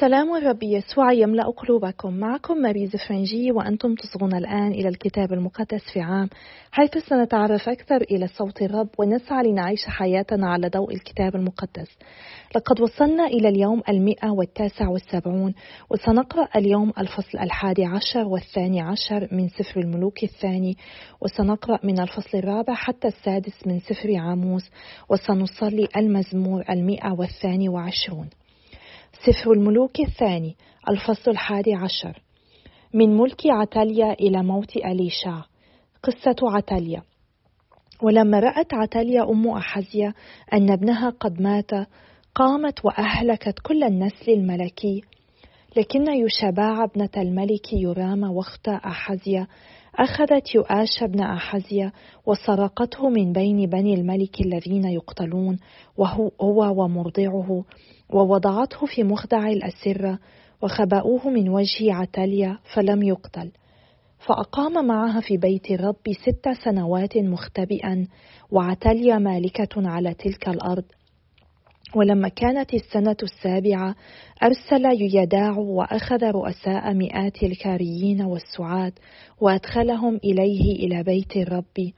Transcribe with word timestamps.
سلام 0.00 0.36
الرب 0.36 0.62
يسوع 0.62 1.12
يملأ 1.12 1.44
قلوبكم. 1.44 2.14
معكم 2.14 2.56
ماريز 2.56 2.96
فرنجي 3.08 3.52
وأنتم 3.52 3.94
تصغون 3.94 4.34
الآن 4.34 4.72
إلى 4.72 4.88
الكتاب 4.88 5.32
المقدس 5.32 5.82
في 5.92 6.00
عام 6.00 6.28
حيث 6.72 6.98
سنتعرف 6.98 7.68
أكثر 7.68 7.96
إلى 7.96 8.26
صوت 8.26 8.62
الرب 8.62 8.88
ونسعى 8.98 9.44
لنعيش 9.44 9.86
حياتنا 9.86 10.50
على 10.50 10.68
ضوء 10.68 10.94
الكتاب 10.94 11.36
المقدس. 11.36 11.98
لقد 12.56 12.80
وصلنا 12.80 13.26
إلى 13.26 13.48
اليوم 13.48 13.82
المئة 13.88 14.30
والتاسع 14.30 14.88
والسبعون 14.88 15.54
وسنقرأ 15.90 16.48
اليوم 16.56 16.92
الفصل 16.98 17.38
الحادي 17.38 17.84
عشر 17.84 18.28
والثاني 18.28 18.80
عشر 18.80 19.28
من 19.32 19.48
سفر 19.48 19.80
الملوك 19.80 20.22
الثاني 20.22 20.76
وسنقرأ 21.20 21.78
من 21.84 22.00
الفصل 22.00 22.38
الرابع 22.38 22.74
حتى 22.74 23.08
السادس 23.08 23.66
من 23.66 23.80
سفر 23.80 24.16
عاموس 24.16 24.70
وسنصلي 25.08 25.88
المزمور 25.96 26.64
المئة 26.70 27.12
والثاني 27.12 27.68
وعشرون. 27.68 28.28
سفر 29.12 29.52
الملوك 29.52 30.00
الثاني 30.00 30.56
الفصل 30.88 31.30
الحادي 31.30 31.74
عشر. 31.74 32.22
من 32.94 33.16
ملك 33.16 33.46
عتليا 33.46 34.12
إلى 34.12 34.42
موت 34.42 34.76
أليشع 34.76 35.42
قصة 36.02 36.36
عتليا 36.42 37.02
ولما 38.02 38.40
رأت 38.40 38.74
عتليا 38.74 39.30
أم 39.30 39.48
أحزيا 39.48 40.14
أن 40.52 40.70
ابنها 40.70 41.10
قد 41.10 41.42
مات 41.42 41.70
قامت 42.34 42.84
وأهلكت 42.84 43.58
كل 43.58 43.84
النسل 43.84 44.32
الملكي. 44.32 45.02
لكن 45.76 46.04
يشباع 46.12 46.84
ابنة 46.84 47.10
الملك 47.16 47.72
يرام 47.72 48.22
واخت 48.22 48.68
أحزيا 48.68 49.46
أخذت 49.94 50.54
يؤاش 50.54 51.02
ابن 51.02 51.20
أحزيا 51.20 51.92
وسرقته 52.26 53.08
من 53.08 53.32
بين 53.32 53.66
بني 53.66 53.94
الملك 53.94 54.40
الذين 54.40 54.84
يقتلون 54.84 55.58
وهو 55.96 56.30
هو 56.40 56.82
ومرضعه. 56.82 57.64
ووضعته 58.12 58.86
في 58.86 59.02
مخدع 59.02 59.48
الأسرة 59.48 60.18
وخبأوه 60.62 61.28
من 61.28 61.48
وجه 61.48 61.94
عتليا 61.94 62.58
فلم 62.74 63.02
يقتل. 63.02 63.50
فأقام 64.26 64.86
معها 64.86 65.20
في 65.20 65.36
بيت 65.36 65.70
الرب 65.70 66.12
ست 66.24 66.48
سنوات 66.64 67.16
مختبئا 67.16 68.06
وعتليا 68.50 69.18
مالكة 69.18 69.88
على 69.88 70.14
تلك 70.14 70.48
الأرض. 70.48 70.84
ولما 71.94 72.28
كانت 72.28 72.74
السنة 72.74 73.16
السابعة 73.22 73.94
أرسل 74.42 74.84
يداع 75.16 75.58
وأخذ 75.58 76.24
رؤساء 76.24 76.94
مئات 76.94 77.42
الكاريين 77.42 78.22
والسعاة 78.22 78.92
وأدخلهم 79.40 80.16
إليه 80.24 80.86
إلى 80.86 81.02
بيت 81.02 81.36
الرب. 81.36 81.92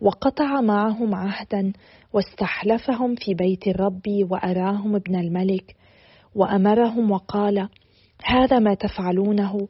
وقطع 0.00 0.60
معهم 0.60 1.14
عهدا 1.14 1.72
واستحلفهم 2.14 3.14
في 3.14 3.34
بيت 3.34 3.66
الرب 3.66 4.02
وأراهم 4.30 4.94
ابن 4.94 5.16
الملك 5.16 5.76
وأمرهم 6.34 7.10
وقال 7.10 7.68
هذا 8.24 8.58
ما 8.58 8.74
تفعلونه؟ 8.74 9.68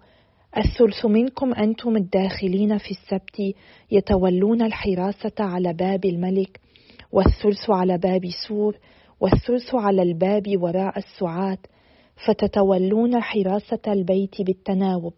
الثلث 0.57 1.07
منكم 1.07 1.55
أنتم 1.55 1.97
الداخلين 1.97 2.79
في 2.79 2.91
السبت 2.91 3.55
يتولون 3.91 4.63
الحراسة 4.63 5.33
على 5.41 5.73
باب 5.73 6.05
الملك 6.05 6.61
والثلث 7.13 7.71
على 7.71 7.99
باب 7.99 8.23
سور 8.49 8.77
والثلث 9.21 9.75
على 9.75 10.03
الباب 10.03 10.63
وراء 10.63 10.99
السعاة 10.99 11.59
فتتولون 12.27 13.21
حراسة 13.21 13.81
البيت 13.89 14.43
بالتناوب. 14.43 15.15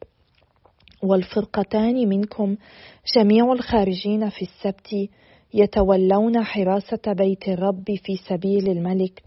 والفرقتان 1.03 2.09
منكم 2.09 2.57
جميع 3.17 3.53
الخارجين 3.53 4.29
في 4.29 4.43
السبت 4.43 5.09
يتولون 5.55 6.45
حراسة 6.45 7.13
بيت 7.13 7.49
الرب 7.49 7.85
في 8.05 8.17
سبيل 8.29 8.69
الملك 8.71 9.23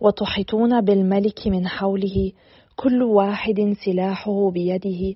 وتحيطون 0.00 0.80
بالملك 0.80 1.46
من 1.46 1.68
حوله 1.68 2.32
كل 2.76 3.02
واحد 3.02 3.74
سلاحه 3.84 4.50
بيده. 4.50 5.14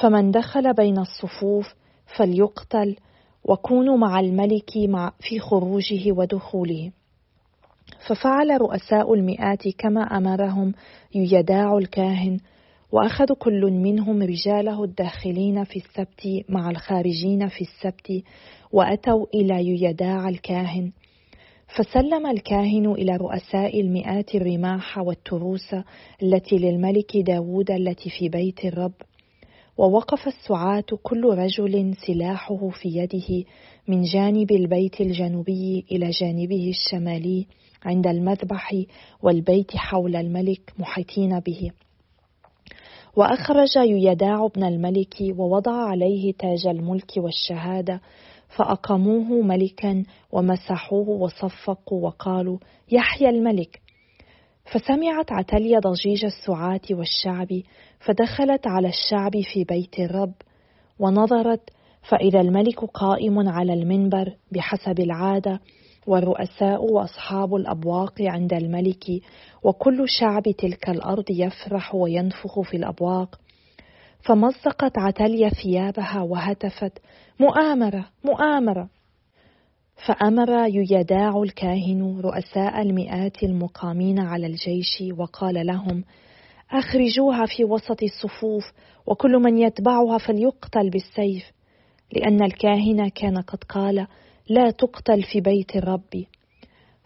فمن 0.00 0.30
دخل 0.30 0.74
بين 0.74 0.98
الصفوف 0.98 1.74
فليقتل 2.16 2.96
وكونوا 3.44 3.96
مع 3.96 4.20
الملك 4.20 4.76
مع 4.76 5.12
في 5.20 5.38
خروجه 5.40 6.12
ودخوله. 6.12 6.92
ففعل 8.08 8.60
رؤساء 8.60 9.14
المئات 9.14 9.68
كما 9.68 10.00
أمرهم 10.00 10.72
يداع 11.14 11.78
الكاهن 11.78 12.38
واخذوا 12.92 13.36
كل 13.36 13.70
منهم 13.70 14.22
رجاله 14.22 14.84
الداخلين 14.84 15.64
في 15.64 15.76
السبت 15.76 16.44
مع 16.48 16.70
الخارجين 16.70 17.48
في 17.48 17.60
السبت 17.60 18.22
وأتوا 18.72 19.26
إلى 19.34 19.82
يداع 19.82 20.28
الكاهن. 20.28 20.92
فسلم 21.76 22.26
الكاهن 22.26 22.92
إلى 22.92 23.16
رؤساء 23.16 23.80
المئات 23.80 24.34
الرماح 24.34 24.98
والتروس 24.98 25.74
التي 26.22 26.58
للملك 26.58 27.16
داود 27.16 27.70
التي 27.70 28.10
في 28.10 28.28
بيت 28.28 28.64
الرب. 28.64 28.92
ووقف 29.78 30.26
السعاة 30.26 30.84
كل 31.02 31.24
رجل 31.24 31.94
سلاحه 32.06 32.68
في 32.68 32.88
يده 32.88 33.44
من 33.88 34.02
جانب 34.02 34.52
البيت 34.52 35.00
الجنوبي 35.00 35.84
إلى 35.92 36.10
جانبه 36.10 36.68
الشمالي 36.68 37.46
عند 37.84 38.06
المذبح 38.06 38.74
والبيت 39.22 39.76
حول 39.76 40.16
الملك 40.16 40.72
محيطين 40.78 41.40
به. 41.40 41.70
وأخرج 43.16 43.76
يداع 43.76 44.44
ابن 44.44 44.64
الملك 44.64 45.14
ووضع 45.38 45.72
عليه 45.72 46.32
تاج 46.32 46.66
الملك 46.66 47.12
والشهادة 47.16 48.00
فأقاموه 48.56 49.42
ملكا 49.42 50.04
ومسحوه 50.32 51.08
وصفقوا 51.08 52.06
وقالوا 52.06 52.58
يحيى 52.92 53.28
الملك. 53.28 53.80
فسمعت 54.72 55.32
عتليا 55.32 55.78
ضجيج 55.78 56.24
السعاة 56.24 56.80
والشعب 56.90 57.48
فدخلت 58.00 58.66
على 58.66 58.88
الشعب 58.88 59.32
في 59.52 59.64
بيت 59.64 59.98
الرب 59.98 60.32
ونظرت 60.98 61.70
فإذا 62.02 62.40
الملك 62.40 62.84
قائم 62.84 63.48
على 63.48 63.72
المنبر 63.72 64.32
بحسب 64.52 65.00
العادة 65.00 65.60
والرؤساء 66.06 66.84
وأصحاب 66.84 67.54
الأبواق 67.54 68.14
عند 68.20 68.52
الملك 68.52 69.04
وكل 69.62 70.08
شعب 70.08 70.42
تلك 70.42 70.90
الأرض 70.90 71.24
يفرح 71.30 71.94
وينفخ 71.94 72.60
في 72.60 72.76
الأبواق 72.76 73.40
فمزقت 74.20 74.98
عتليا 74.98 75.48
ثيابها 75.48 76.20
وهتفت. 76.22 76.98
مؤامرة 77.40 78.06
مؤامرة. 78.24 78.88
فأمر 80.06 80.66
يداع 80.68 81.42
الكاهن 81.42 82.20
رؤساء 82.20 82.82
المئات 82.82 83.42
المقامين 83.42 84.18
على 84.18 84.46
الجيش 84.46 85.02
وقال 85.18 85.66
لهم 85.66 86.04
أخرجوها 86.70 87.46
في 87.46 87.64
وسط 87.64 88.02
الصفوف 88.02 88.72
وكل 89.06 89.32
من 89.32 89.58
يتبعها 89.58 90.18
فليقتل 90.18 90.90
بالسيف. 90.90 91.52
لأن 92.12 92.42
الكاهن 92.42 93.08
كان 93.08 93.38
قد 93.38 93.64
قال 93.64 94.06
لا 94.48 94.70
تقتل 94.70 95.22
في 95.22 95.40
بيت 95.40 95.76
الرب. 95.76 96.24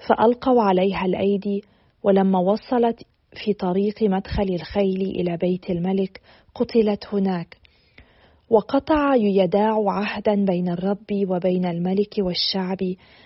فألقوا 0.08 0.62
عليها 0.62 1.04
الأيدي 1.04 1.64
ولما 2.02 2.38
وصلت 2.38 3.02
في 3.44 3.52
طريق 3.52 4.02
مدخل 4.02 4.54
الخيل 4.54 5.00
إلى 5.00 5.36
بيت 5.36 5.70
الملك 5.70 6.20
قتلت 6.54 7.06
هناك. 7.12 7.56
وقطع 8.50 9.14
يداع 9.14 9.84
عهدا 9.86 10.44
بين 10.44 10.68
الرب 10.68 11.28
وبين 11.28 11.64
الملك 11.66 12.14
والشعب 12.18 12.78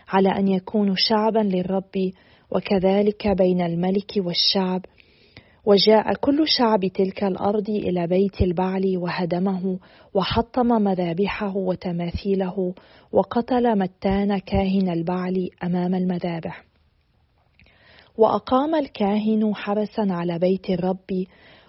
على 0.09 0.29
أن 0.29 0.49
يكونوا 0.49 0.95
شعبا 0.99 1.39
للرب 1.39 2.13
وكذلك 2.51 3.29
بين 3.29 3.61
الملك 3.61 4.13
والشعب. 4.17 4.85
وجاء 5.65 6.15
كل 6.15 6.49
شعب 6.49 6.87
تلك 6.87 7.25
الأرض 7.25 7.71
إلى 7.71 8.07
بيت 8.07 8.41
البعل 8.41 8.97
وهدمه 8.97 9.79
وحطم 10.15 10.67
مذابحه 10.67 11.57
وتماثيله 11.57 12.75
وقتل 13.13 13.79
متان 13.79 14.39
كاهن 14.39 14.89
البعل 14.89 15.49
أمام 15.65 15.95
المذابح. 15.95 16.65
وأقام 18.19 18.75
الكاهن 18.75 19.55
حرسا 19.55 20.07
على 20.11 20.39
بيت 20.39 20.71
الرب 20.71 21.27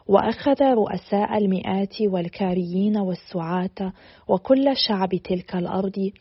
وأخذ 0.07 0.63
رؤساء 0.63 1.37
المئات 1.37 2.01
والكاريين 2.01 2.97
والسعاة 2.97 3.93
وكل 4.27 4.77
شعب 4.87 5.09
تلك 5.09 5.55
الأرض 5.55 6.11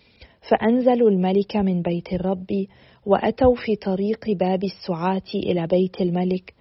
فأنزلوا 0.50 1.10
الملك 1.10 1.56
من 1.56 1.82
بيت 1.82 2.12
الرب 2.12 2.66
وأتوا 3.06 3.54
في 3.54 3.76
طريق 3.76 4.30
باب 4.30 4.64
السعاة 4.64 5.30
إلى 5.34 5.66
بيت 5.66 6.00
الملك 6.00 6.54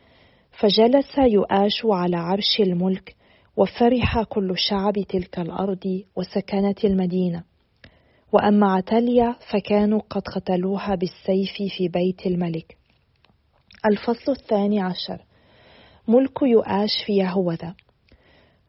فجلس 0.60 1.18
يؤاش 1.18 1.86
على 1.86 2.18
عرش 2.18 2.60
الملك 2.60 3.16
وفرح 3.58 4.24
كل 4.24 4.54
شعب 4.58 4.94
تلك 5.10 5.40
الأرض 5.40 6.04
وسكنت 6.16 6.86
المدينة. 6.86 7.44
وأما 8.32 8.74
عتليا 8.74 9.36
فكانوا 9.52 10.02
قد 10.10 10.22
قتلوها 10.22 10.96
بالسيف 10.96 11.74
في 11.78 11.88
بيت 11.88 12.26
الملك. 12.26 12.78
الفصل 13.86 14.32
الثاني 14.32 14.82
عشر. 14.82 15.22
ملك 16.08 16.42
يؤاش 16.42 16.92
في 17.06 17.14
يهوذا 17.14 17.76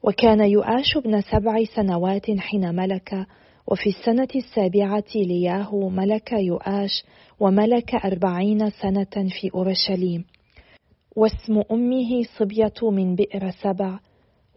وكان 0.03 0.41
يؤاش 0.41 0.97
ابن 0.97 1.21
سبع 1.21 1.65
سنوات 1.65 2.31
حين 2.39 2.75
ملك 2.75 3.27
وفي 3.67 3.89
السنة 3.89 4.29
السابعة 4.37 5.05
لياه 5.15 5.89
ملك 5.89 6.33
يؤاش 6.33 7.05
وملك 7.41 7.95
أربعين 7.95 8.71
سنة 8.71 9.29
في 9.41 9.51
أورشليم. 9.55 10.25
واسم 11.17 11.63
أمه 11.73 12.23
صبية 12.39 12.91
من 12.91 13.15
بئر 13.15 13.51
سبع. 13.51 13.99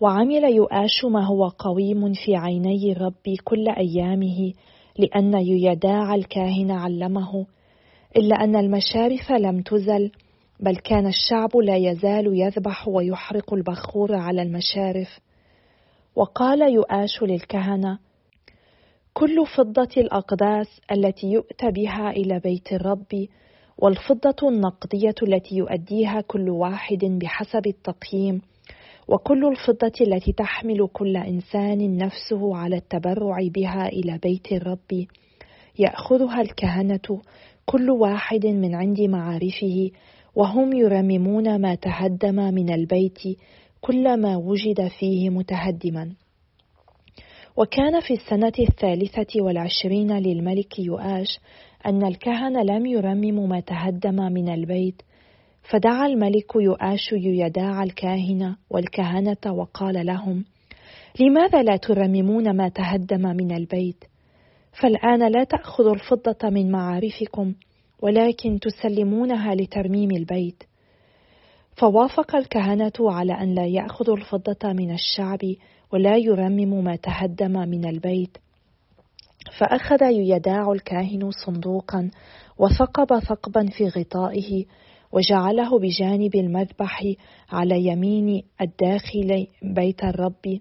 وعمل 0.02 0.44
يؤاش 0.44 1.06
ما 1.06 1.26
هو 1.26 1.48
قويم 1.48 2.14
في 2.14 2.36
عيني 2.36 2.92
الرب 2.92 3.36
كل 3.44 3.70
أيامه 3.70 4.54
لأن 4.98 5.34
يداع 5.48 6.16
الكاهن 6.16 6.72
علمه. 6.72 7.46
إلا 8.18 8.44
أن 8.44 8.56
المشارف 8.56 9.32
لم 9.32 9.62
تزل 9.62 10.12
بل 10.60 10.76
كان 10.76 11.08
الشعب 11.08 11.58
لا 11.58 11.76
يزال 11.76 12.40
يذبح 12.40 12.88
ويحرق 12.88 13.54
البخور 13.54 14.16
على 14.16 14.42
المشارف. 14.42 15.20
وقال 16.16 16.74
يؤاش 16.74 17.24
للكهنة 17.24 18.00
كل 19.14 19.46
فضة 19.58 19.90
الأقداس 19.98 20.82
التي 20.92 21.28
يؤتى 21.28 21.72
بها 21.72 22.10
إلى 22.10 22.40
بيت 22.40 22.74
الرب 22.74 23.28
والفضة 23.78 24.50
النقدية 24.50 25.16
التي 25.24 25.56
يؤديها 25.56 26.22
كل 26.22 26.50
واحد 26.50 27.06
بحسب 27.06 27.68
التقييم 27.68 28.42
وكل 29.08 29.46
الفضة 29.46 29.92
التي 30.02 30.32
تحمل 30.32 30.88
كل 30.94 31.18
إنسان 31.18 31.98
نفسه 31.98 32.56
على 32.56 32.76
التبرع 32.76 33.38
بها 33.56 33.88
إلى 33.88 34.20
بيت 34.24 34.52
الرب 34.52 35.06
يأخذها 35.80 36.42
الكهنة 36.42 37.22
كل 37.66 37.90
واحد 37.90 38.46
من 38.46 38.76
عند 38.76 39.02
معارفه 39.02 39.92
وهم 40.36 40.74
يرممون 40.74 41.62
ما 41.62 41.76
تهدم 41.76 42.36
من 42.36 42.74
البيت 42.74 43.20
كلما 43.82 44.36
وجد 44.38 44.88
فيه 44.88 45.30
متهدما. 45.30 46.14
وكان 47.58 48.00
في 48.00 48.14
السنة 48.14 48.54
الثالثة 48.60 49.42
والعشرين 49.42 50.18
للملك 50.18 50.80
يؤاش 50.80 51.40
أن 51.86 52.06
الكهنة 52.06 52.64
لم 52.64 52.86
يرمموا 52.86 53.48
ما 53.48 53.60
تهدم 53.60 54.16
من 54.16 54.50
البيت 54.50 55.02
فدعا 55.72 56.06
الملك 56.06 56.56
يؤاش 56.56 57.10
يداع 57.14 57.84
الكاهنة 57.84 58.56
والكهنة 58.70 59.54
وقال 59.54 60.06
لهم 60.06 60.46
لماذا 61.20 61.64
لا 61.64 61.78
ترممون 61.78 62.56
ما 62.58 62.70
تهدم 62.70 63.22
من 63.22 63.52
البيت؟ 63.52 64.04
فالآن 64.82 65.32
لا 65.32 65.44
تأخذوا 65.44 65.94
الفضة 65.94 66.50
من 66.50 66.72
معارفكم 66.72 67.54
ولكن 68.02 68.60
تسلمونها 68.60 69.56
لترميم 69.56 70.12
البيت. 70.12 70.64
فوافق 71.78 72.36
الكهنة 72.36 72.94
على 73.00 73.34
أن 73.34 73.56
لا 73.56 73.66
يأخذوا 73.66 74.18
الفضة 74.18 74.74
من 74.74 74.92
الشعب 74.94 75.40
ولا 75.94 76.18
يرمموا 76.18 76.82
ما 76.82 76.96
تهدم 76.96 77.52
من 77.52 77.86
البيت. 77.86 78.38
فأخذ 79.60 80.02
يداع 80.12 80.72
الكاهن 80.72 81.32
صندوقا 81.46 82.12
وثقب 82.58 83.20
ثقبا 83.20 83.66
في 83.66 83.88
غطائه 83.88 84.66
وجعله 85.12 85.80
بجانب 85.80 86.36
المذبح 86.36 87.04
على 87.52 87.86
يمين 87.86 88.44
الداخل 88.62 89.48
بيت 89.62 90.04
الرب. 90.04 90.60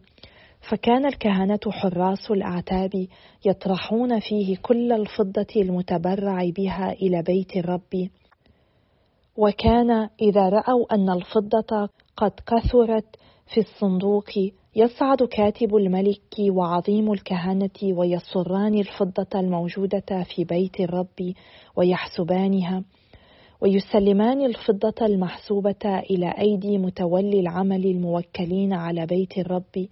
فكان 0.60 1.06
الكهنة 1.06 1.60
حراس 1.70 2.30
الأعتاب 2.30 3.06
يطرحون 3.46 4.20
فيه 4.20 4.56
كل 4.56 4.92
الفضة 4.92 5.46
المتبرع 5.56 6.50
بها 6.56 6.92
إلى 6.92 7.22
بيت 7.22 7.56
الرب. 7.56 8.08
وكان 9.36 10.08
إذا 10.22 10.48
رأوا 10.48 10.94
أن 10.94 11.10
الفضة 11.10 11.88
قد 12.16 12.32
كثرت 12.46 13.16
في 13.54 13.60
الصندوق 13.60 14.30
يصعد 14.76 15.22
كاتب 15.22 15.76
الملك 15.76 16.38
وعظيم 16.50 17.12
الكهنة 17.12 17.70
ويصران 17.82 18.74
الفضة 18.74 19.40
الموجودة 19.40 20.24
في 20.34 20.44
بيت 20.44 20.80
الرب 20.80 21.34
ويحسبانها 21.76 22.82
ويسلمان 23.60 24.40
الفضة 24.40 25.06
المحسوبة 25.06 25.98
إلى 26.10 26.34
أيدي 26.38 26.78
متولي 26.78 27.40
العمل 27.40 27.86
الموكلين 27.86 28.72
على 28.72 29.06
بيت 29.06 29.38
الرب. 29.38 29.88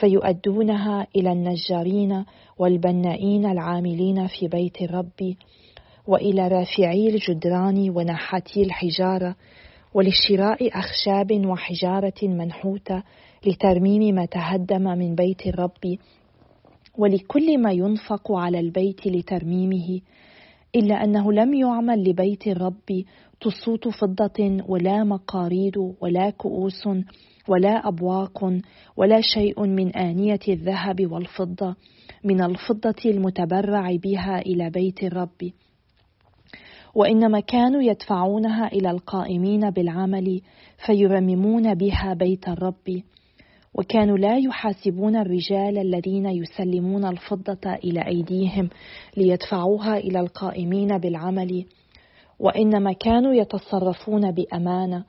فيؤدونها 0.00 1.06
إلى 1.16 1.32
النجارين 1.32 2.24
والبنائين 2.58 3.46
العاملين 3.46 4.26
في 4.26 4.48
بيت 4.48 4.82
الرب 4.82 5.34
وإلى 6.06 6.48
رافعي 6.48 7.08
الجدران 7.08 7.90
ونحاتي 7.90 8.62
الحجارة 8.62 9.36
ولشراء 9.94 10.78
أخشاب 10.78 11.46
وحجارة 11.46 12.22
منحوتة 12.22 13.02
لترميم 13.46 14.14
ما 14.14 14.24
تهدم 14.24 14.82
من 14.82 15.14
بيت 15.14 15.46
الرب 15.46 15.98
ولكل 16.98 17.58
ما 17.58 17.72
ينفق 17.72 18.32
على 18.32 18.60
البيت 18.60 19.06
لترميمه 19.06 20.00
إلا 20.74 21.04
أنه 21.04 21.32
لم 21.32 21.54
يعمل 21.54 22.04
لبيت 22.10 22.46
الرب 22.46 23.04
تصوت 23.40 23.88
فضة 23.88 24.64
ولا 24.68 25.04
مقاريد 25.04 25.76
ولا 26.00 26.30
كؤوس 26.30 26.88
ولا 27.50 27.88
أبواق 27.88 28.60
ولا 28.96 29.20
شيء 29.20 29.66
من 29.66 29.96
آنية 29.96 30.40
الذهب 30.48 31.12
والفضة 31.12 31.76
من 32.24 32.42
الفضة 32.42 33.02
المتبرع 33.04 33.96
بها 33.96 34.38
إلى 34.38 34.70
بيت 34.70 35.02
الرب. 35.02 35.50
وإنما 36.94 37.40
كانوا 37.40 37.82
يدفعونها 37.82 38.66
إلى 38.66 38.90
القائمين 38.90 39.70
بالعمل 39.70 40.40
فيرممون 40.86 41.74
بها 41.74 42.14
بيت 42.14 42.48
الرب. 42.48 43.02
وكانوا 43.74 44.18
لا 44.18 44.36
يحاسبون 44.36 45.16
الرجال 45.16 45.78
الذين 45.78 46.26
يسلمون 46.26 47.04
الفضة 47.04 47.74
إلى 47.84 48.06
أيديهم 48.06 48.68
ليدفعوها 49.16 49.96
إلى 49.96 50.20
القائمين 50.20 50.98
بالعمل. 50.98 51.64
وإنما 52.38 52.92
كانوا 52.92 53.34
يتصرفون 53.34 54.30
بأمانة 54.30 55.04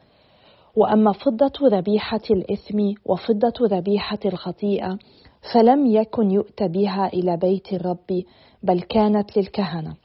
وأما 0.75 1.12
فضة 1.12 1.77
ذبيحة 1.77 2.21
الإثم 2.31 2.94
وفضة 3.06 3.77
ذبيحة 3.77 4.19
الخطيئة 4.25 4.97
فلم 5.53 5.85
يكن 5.85 6.31
يؤتى 6.31 6.68
بها 6.68 7.07
إلى 7.07 7.38
بيت 7.38 7.73
الرب 7.73 8.23
بل 8.63 8.81
كانت 8.81 9.38
للكهنة. 9.38 9.95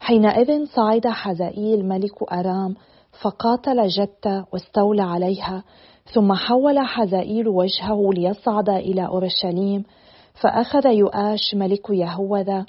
حينئذ 0.00 0.66
صعد 0.66 1.06
حزائيل 1.06 1.88
ملك 1.88 2.32
أرام 2.32 2.74
فقاتل 3.22 3.86
جتة 3.86 4.44
واستولى 4.52 5.02
عليها 5.02 5.64
ثم 6.14 6.32
حول 6.32 6.78
حزائيل 6.78 7.48
وجهه 7.48 8.10
ليصعد 8.12 8.68
إلى 8.68 9.06
أورشليم 9.06 9.84
فأخذ 10.40 10.86
يؤاش 10.86 11.54
ملك 11.54 11.90
يهوذا 11.90 12.66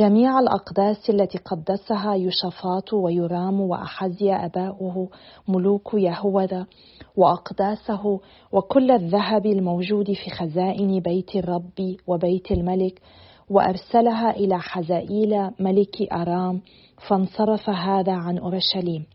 جميع 0.00 0.38
الأقداس 0.38 1.10
التي 1.10 1.38
قدسها 1.38 2.14
يشفاط 2.14 2.92
ويرام 2.92 3.60
وأحزي 3.60 4.32
أباؤه 4.32 5.08
ملوك 5.48 5.94
يهوذا 5.94 6.66
وأقداسه 7.16 8.20
وكل 8.52 8.90
الذهب 8.90 9.46
الموجود 9.46 10.12
في 10.12 10.30
خزائن 10.30 11.00
بيت 11.00 11.36
الرب 11.36 11.96
وبيت 12.06 12.52
الملك 12.52 13.00
وأرسلها 13.50 14.30
إلى 14.30 14.58
حزائيل 14.58 15.50
ملك 15.60 16.12
أرام 16.12 16.60
فانصرف 17.08 17.70
هذا 17.70 18.12
عن 18.12 18.38
أورشليم. 18.38 19.06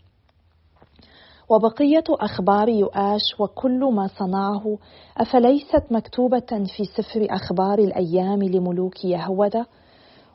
وبقية 1.50 2.04
أخبار 2.10 2.70
يؤاش 2.70 3.22
وكل 3.40 3.80
ما 3.80 4.08
صنعه 4.08 4.78
أفليست 5.18 5.84
مكتوبة 5.92 6.66
في 6.78 6.86
سفر 6.86 7.28
أخبار 7.30 7.80
الأيام 7.80 8.44
لملوك 8.44 9.06
يهوذا؟ 9.06 9.66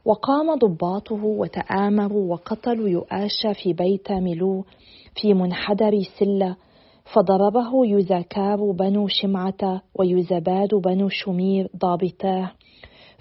وقام 0.05 0.55
ضباطه 0.55 1.25
وتآمروا 1.25 2.33
وقتلوا 2.33 2.89
يؤاش 2.89 3.47
في 3.63 3.73
بيت 3.73 4.13
ملو 4.13 4.65
في 5.15 5.35
منحدر 5.35 6.03
سلة 6.19 6.57
فضربه 7.15 7.87
يزاكار 7.87 8.71
بنو 8.71 9.07
شمعة 9.09 9.83
ويزباد 9.95 10.75
بنو 10.75 11.09
شمير 11.09 11.69
ضابطاه 11.77 12.51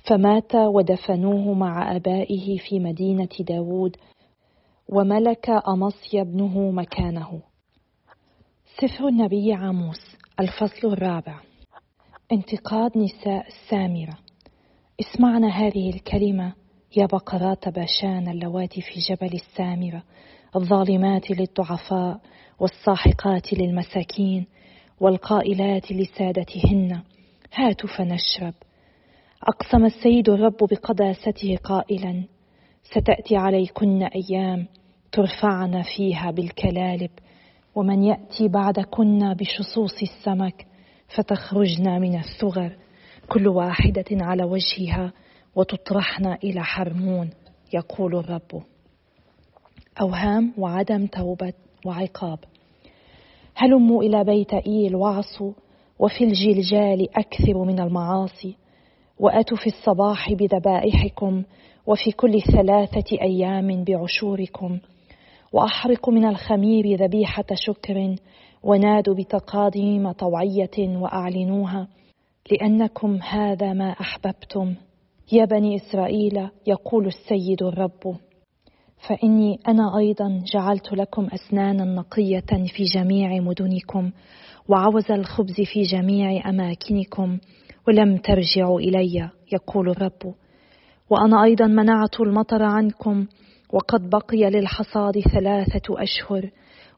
فمات 0.10 0.55
ودفنوه 0.55 1.53
مع 1.53 1.95
أبائه 1.95 2.57
في 2.57 2.79
مدينة 2.79 3.29
داود 3.39 3.95
وملك 4.89 5.50
أمصي 5.50 6.21
ابنه 6.21 6.71
مكانه 6.71 7.50
سفر 8.82 9.08
النبي 9.08 9.54
عاموس 9.54 10.18
الفصل 10.40 10.94
الرابع. 10.94 11.40
انتقاد 12.32 12.98
نساء 12.98 13.48
السامرة. 13.48 14.18
اسمعنا 15.00 15.48
هذه 15.48 15.90
الكلمة 15.90 16.54
يا 16.98 17.06
بقرات 17.06 17.70
باشان 17.70 18.28
اللواتي 18.28 18.82
في 18.82 19.00
جبل 19.00 19.34
السامرة 19.34 20.04
الظالمات 20.56 21.32
للضعفاء 21.32 22.20
والساحقات 22.60 23.54
للمساكين 23.54 24.46
والقائلات 25.00 25.92
لسادتهن. 25.92 27.02
هاتوا 27.54 27.90
فنشرب. 27.90 28.54
أقسم 29.44 29.86
السيد 29.86 30.30
الرب 30.30 30.58
بقداسته 30.72 31.58
قائلا 31.64 32.24
ستأتي 32.84 33.36
عليكن 33.36 34.04
أيام 34.04 34.68
ترفعن 35.12 35.82
فيها 35.98 36.32
بالكلالب 36.32 37.12
ومن 37.75 38.04
يأتي 38.04 38.48
بعدكن 38.48 39.34
بشصوص 39.34 40.01
السمك 40.01 40.66
فتخرجن 41.16 42.01
من 42.01 42.20
الثغر 42.20 42.75
كل 43.30 43.48
واحدة 43.48 44.06
على 44.12 44.44
وجهها 44.44 45.13
وتطرحن 45.56 46.25
إلى 46.25 46.63
حرمون 46.63 47.30
يقول 47.74 48.16
الرب. 48.16 48.63
أوهام 50.01 50.54
وعدم 50.58 51.06
توبة 51.06 51.54
وعقاب. 51.86 52.40
هلموا 53.56 54.04
إلى 54.04 54.24
بيت 54.24 54.54
إيل 54.54 54.96
وعصوا 54.96 55.54
وفي 56.00 56.24
الجلجال 56.24 57.18
أكثر 57.18 57.63
من 57.63 57.80
المعاصي. 57.80 58.56
وأتوا 59.20 59.58
في 59.58 59.68
الصباح 59.68 60.34
بذبائحكم 60.34 61.44
وفي 61.88 62.12
كل 62.12 62.42
ثلاثة 62.42 63.22
أيام 63.22 63.84
بعشوركم. 63.84 64.80
وأحرقوا 65.53 66.13
من 66.13 66.25
الخمير 66.25 66.96
ذبيحة 66.96 67.46
شكر 67.53 68.15
ونادوا 68.63 69.15
بتقاديم 69.15 70.12
طوعية 70.12 70.98
وأعلنوها 70.98 71.88
لأنكم 72.51 73.15
هذا 73.15 73.74
ما 73.74 73.89
أحببتم. 73.89 74.75
يا 75.31 75.46
بني 75.46 75.75
إسرائيل 75.75 76.50
يقول 76.67 77.08
السيد 77.08 77.63
الرب 77.63 78.15
فإني 79.08 79.60
أنا 79.67 79.98
أيضا 79.98 80.43
جعلت 80.53 80.93
لكم 80.93 81.27
أسنانا 81.34 81.86
نقية 81.86 82.65
في 82.75 82.84
جميع 82.84 83.41
مدنكم 83.41 84.12
وعوز 84.70 85.12
الخبز 85.12 85.62
في 85.74 85.81
جميع 85.81 86.50
أماكنكم 86.50 87.38
ولم 87.88 88.17
ترجعوا 88.17 88.79
إلي 88.79 89.29
يقول 89.53 89.89
الرب. 89.89 90.34
وأنا 91.10 91.43
أيضا 91.43 91.67
منعت 91.67 92.20
المطر 92.20 92.63
عنكم 92.63 93.27
وقد 93.72 94.10
بقي 94.10 94.50
للحصاد 94.50 95.20
ثلاثة 95.20 96.04
أشهر 96.04 96.50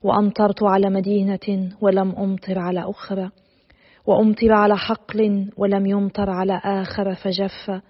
وأمطرت 0.04 0.64
على 0.64 0.90
مدينة 0.90 1.70
ولم 1.82 2.16
أمطر 2.16 2.60
على 2.60 2.90
أخرى 2.90 3.30
وأمطر 4.06 4.54
على 4.54 4.78
حقل 4.78 5.50
ولم 5.58 5.86
يمطر 5.86 6.30
على 6.30 6.62
آخر 6.64 7.16
فجف 7.16 7.82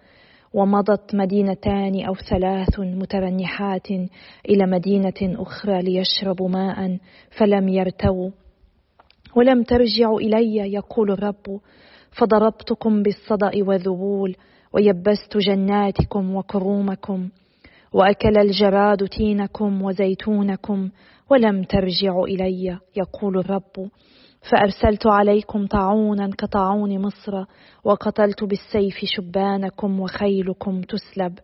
ومضت 0.53 1.15
مدينتان 1.15 2.05
أو 2.05 2.15
ثلاث 2.15 2.79
مترنحات 2.79 3.91
إلى 4.49 4.65
مدينة 4.67 5.13
أخرى 5.21 5.81
ليشربوا 5.81 6.49
ماء 6.49 6.97
فلم 7.37 7.67
يرتووا. 7.67 8.29
ولم 9.35 9.63
ترجعوا 9.63 10.19
إلي 10.19 10.73
يقول 10.73 11.11
الرب 11.11 11.59
فضربتكم 12.11 13.03
بالصدأ 13.03 13.51
والذبول 13.55 14.35
ويبست 14.73 15.37
جناتكم 15.37 16.35
وكرومكم. 16.35 17.29
وأكل 17.93 18.37
الجراد 18.37 19.07
تينكم 19.07 19.81
وزيتونكم 19.81 20.89
ولم 21.29 21.63
ترجعوا 21.63 22.27
إلي 22.27 22.77
يقول 22.95 23.37
الرب. 23.37 23.89
فأرسلت 24.51 25.07
عليكم 25.07 25.67
طاعونا 25.67 26.29
كطاعون 26.37 27.01
مصر 27.01 27.43
وقتلت 27.83 28.43
بالسيف 28.43 28.95
شبانكم 29.03 29.99
وخيلكم 29.99 30.81
تسلب. 30.81 31.39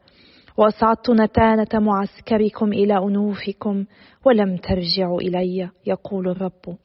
وأصعدت 0.58 1.10
نتانة 1.10 1.68
معسكركم 1.74 2.74
إلى 2.74 2.98
أنوفكم 2.98 3.86
ولم 4.26 4.58
ترجعوا 4.58 5.22
إلي 5.22 5.70
يقول 5.86 6.30
الرب. 6.30 6.78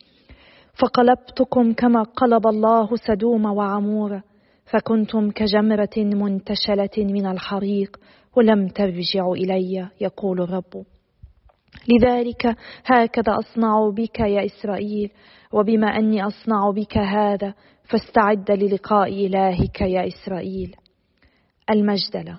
فقلبتكم 0.75 1.73
كما 1.73 2.03
قلب 2.03 2.47
الله 2.47 2.97
سدوم 2.97 3.45
وعمور 3.45 4.21
فكنتم 4.65 5.31
كجمرة 5.31 5.97
منتشلة 5.97 6.97
من 6.99 7.27
الحريق 7.27 7.97
ولم 8.37 8.69
ترجعوا 8.69 9.37
إلي 9.37 9.89
يقول 10.01 10.41
الرب. 10.41 10.85
لذلك 11.89 12.57
هكذا 12.85 13.39
أصنع 13.39 13.91
بك 13.91 14.21
يا 14.21 14.45
إسرائيل 14.45 15.11
وبما 15.53 15.87
أني 15.87 16.27
أصنع 16.27 16.71
بك 16.71 16.99
هذا 16.99 17.55
فاستعد 17.85 18.51
للقاء 18.51 19.27
إلهك 19.27 19.81
يا 19.81 20.07
إسرائيل. 20.07 20.77
المجدلة. 21.71 22.39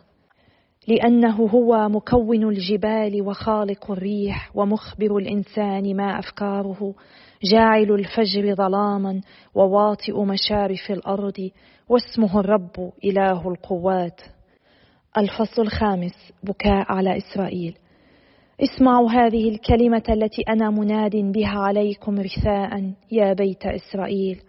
لأنه 0.88 1.36
هو 1.36 1.90
مكون 1.90 2.50
الجبال 2.50 3.22
وخالق 3.22 3.92
الريح 3.92 4.52
ومخبر 4.56 5.18
الإنسان 5.18 5.96
ما 5.96 6.20
أفكاره 6.20 6.94
جاعل 7.44 7.92
الفجر 7.92 8.56
ظلاما 8.56 9.22
وواطئ 9.56 10.22
مشارف 10.22 10.92
الأرض 10.92 11.50
واسمه 11.90 12.40
الرب 12.40 12.92
إله 13.06 13.50
القوات. 13.50 14.22
الفصل 15.18 15.62
الخامس 15.62 16.34
بكاء 16.44 16.92
على 16.92 17.18
إسرائيل. 17.18 17.78
اسمعوا 18.60 19.12
هذه 19.12 19.50
الكلمة 19.50 20.04
التي 20.10 20.42
أنا 20.50 20.70
مناد 20.70 21.16
بها 21.16 21.60
عليكم 21.60 22.20
رثاء 22.20 22.94
يا 23.12 23.34
بيت 23.34 23.66
إسرائيل. 23.66 24.42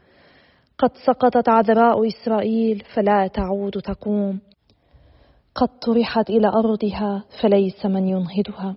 قد 0.78 0.90
سقطت 1.06 1.49
عذراء 1.49 2.06
إسرائيل 2.06 2.82
فلا 2.94 3.26
تعود 3.26 3.73
تقوم. 3.73 4.40
قد 5.54 5.68
طرحت 5.68 6.30
إلى 6.30 6.49
أرضها 6.49 7.25
فليس 7.42 7.87
من 7.87 8.08
ينهضها. 8.08 8.76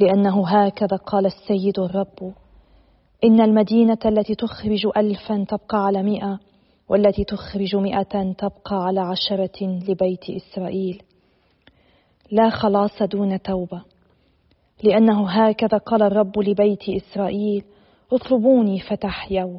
لأنه 0.00 0.48
هكذا 0.48 0.96
قال 0.96 1.26
السيد 1.26 1.78
الرب. 1.78 2.32
إن 3.24 3.40
المدينة 3.40 3.98
التي 4.04 4.34
تخرج 4.34 4.86
الفا 4.96 5.44
تبقى 5.48 5.86
على 5.86 6.02
مئة. 6.02 6.38
والتي 6.88 7.24
تخرج 7.24 7.76
مئة 7.76 8.32
تبقى 8.32 8.84
على 8.84 9.00
عشرة 9.00 9.62
لبيت 9.62 10.30
إسرائيل. 10.30 11.02
لا 12.30 12.50
خلاص 12.50 13.02
دون 13.02 13.42
توبة 13.42 13.82
لأنه 14.82 15.28
هكذا 15.30 15.78
قال 15.78 16.02
الرب 16.02 16.38
لبيت 16.38 16.88
إسرائيل 16.88 17.64
اطلبوني 18.12 18.80
فتحيوا 18.80 19.58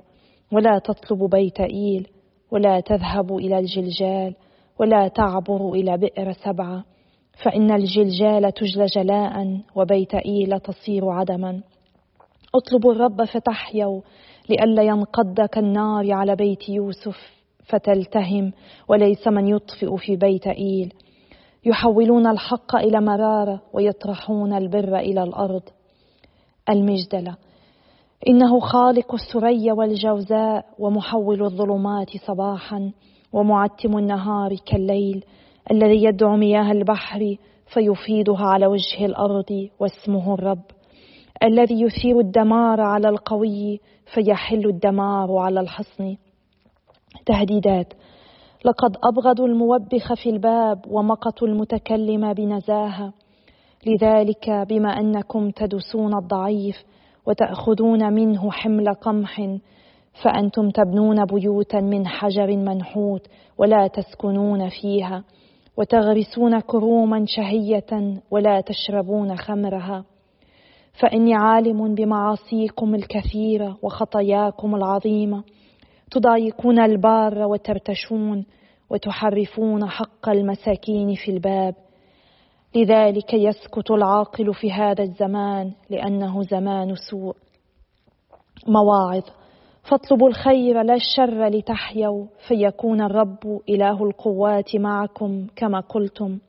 ولا 0.51 0.79
تطلبوا 0.79 1.27
بيت 1.27 1.59
إيل 1.59 2.07
ولا 2.51 2.79
تذهبوا 2.79 3.39
إلى 3.39 3.59
الجلجال 3.59 4.35
ولا 4.79 5.07
تعبروا 5.07 5.75
إلى 5.75 5.97
بئر 5.97 6.31
سبعة. 6.31 6.83
فإن 7.43 7.71
الجلجال 7.71 8.53
تجلى 8.53 8.85
جلاء 8.85 9.61
وبيت 9.75 10.15
إيل 10.15 10.59
تصير 10.59 11.09
عدما. 11.09 11.61
اطلبوا 12.55 12.91
الرب 12.93 13.23
فتحيوا 13.23 14.01
لئلا 14.49 14.83
ينقض 14.83 15.41
كالنار 15.41 16.11
على 16.11 16.35
بيت 16.35 16.69
يوسف 16.69 17.17
فتلتهم 17.65 18.51
وليس 18.87 19.27
من 19.27 19.47
يطفئ 19.47 19.97
في 19.97 20.15
بيت 20.15 20.47
إيل. 20.47 20.93
يحولون 21.65 22.27
الحق 22.27 22.75
إلى 22.75 23.01
مرارة 23.01 23.61
ويطرحون 23.73 24.53
البر 24.53 24.97
إلى 24.97 25.23
الأرض. 25.23 25.63
المجدلة. 26.69 27.37
إنه 28.29 28.59
خالق 28.59 29.13
الثريا 29.13 29.73
والجوزاء 29.73 30.65
ومحول 30.79 31.43
الظلمات 31.43 32.09
صباحا 32.27 32.91
ومعتم 33.33 33.97
النهار 33.97 34.55
كالليل 34.65 35.23
الذي 35.71 36.03
يدعو 36.03 36.35
مياه 36.35 36.71
البحر 36.71 37.35
فيفيضها 37.73 38.45
على 38.45 38.67
وجه 38.67 39.05
الأرض 39.05 39.69
واسمه 39.79 40.33
الرب 40.33 40.63
الذي 41.43 41.81
يثير 41.81 42.19
الدمار 42.19 42.81
على 42.81 43.09
القوي 43.09 43.79
فيحل 44.13 44.65
الدمار 44.65 45.37
على 45.37 45.59
الحصن. 45.59 46.15
تهديدات 47.25 47.93
لقد 48.65 48.97
أبغضوا 49.03 49.47
الموبخ 49.47 50.13
في 50.13 50.29
الباب 50.29 50.81
ومقتوا 50.87 51.47
المتكلم 51.47 52.33
بنزاهة. 52.33 53.13
لذلك 53.85 54.49
بما 54.49 54.89
أنكم 54.89 55.49
تدسون 55.49 56.17
الضعيف 56.17 56.75
وتأخذون 57.25 58.13
منه 58.13 58.51
حمل 58.51 58.93
قمح 58.93 59.57
فأنتم 60.23 60.69
تبنون 60.69 61.25
بيوتا 61.25 61.79
من 61.79 62.07
حجر 62.07 62.57
منحوت 62.57 63.27
ولا 63.57 63.87
تسكنون 63.87 64.69
فيها 64.69 65.23
وتغرسون 65.77 66.59
كروما 66.59 67.25
شهية 67.27 68.19
ولا 68.31 68.61
تشربون 68.61 69.35
خمرها. 69.35 70.05
فإني 70.99 71.35
عالم 71.35 71.95
بمعاصيكم 71.95 72.95
الكثيرة 72.95 73.77
وخطاياكم 73.81 74.75
العظيمة. 74.75 75.43
تضايقون 76.11 76.79
البار 76.79 77.37
وترتشون 77.37 78.45
وتحرفون 78.89 79.89
حق 79.89 80.29
المساكين 80.29 81.13
في 81.13 81.31
الباب. 81.31 81.75
لذلك 82.75 83.33
يسكت 83.33 83.91
العاقل 83.91 84.53
في 84.53 84.71
هذا 84.71 85.03
الزمان 85.03 85.71
لأنه 85.89 86.43
زمان 86.43 86.95
سوء. 86.95 87.35
مواعظ. 88.67 89.23
فاطلبوا 89.83 90.27
الخير 90.27 90.81
لا 90.81 90.93
الشر 90.93 91.47
لتحيوا 91.47 92.25
فيكون 92.47 93.01
الرب 93.01 93.61
إله 93.69 94.03
القوات 94.03 94.75
معكم 94.75 95.47
كما 95.55 95.79
قلتم. 95.79 96.39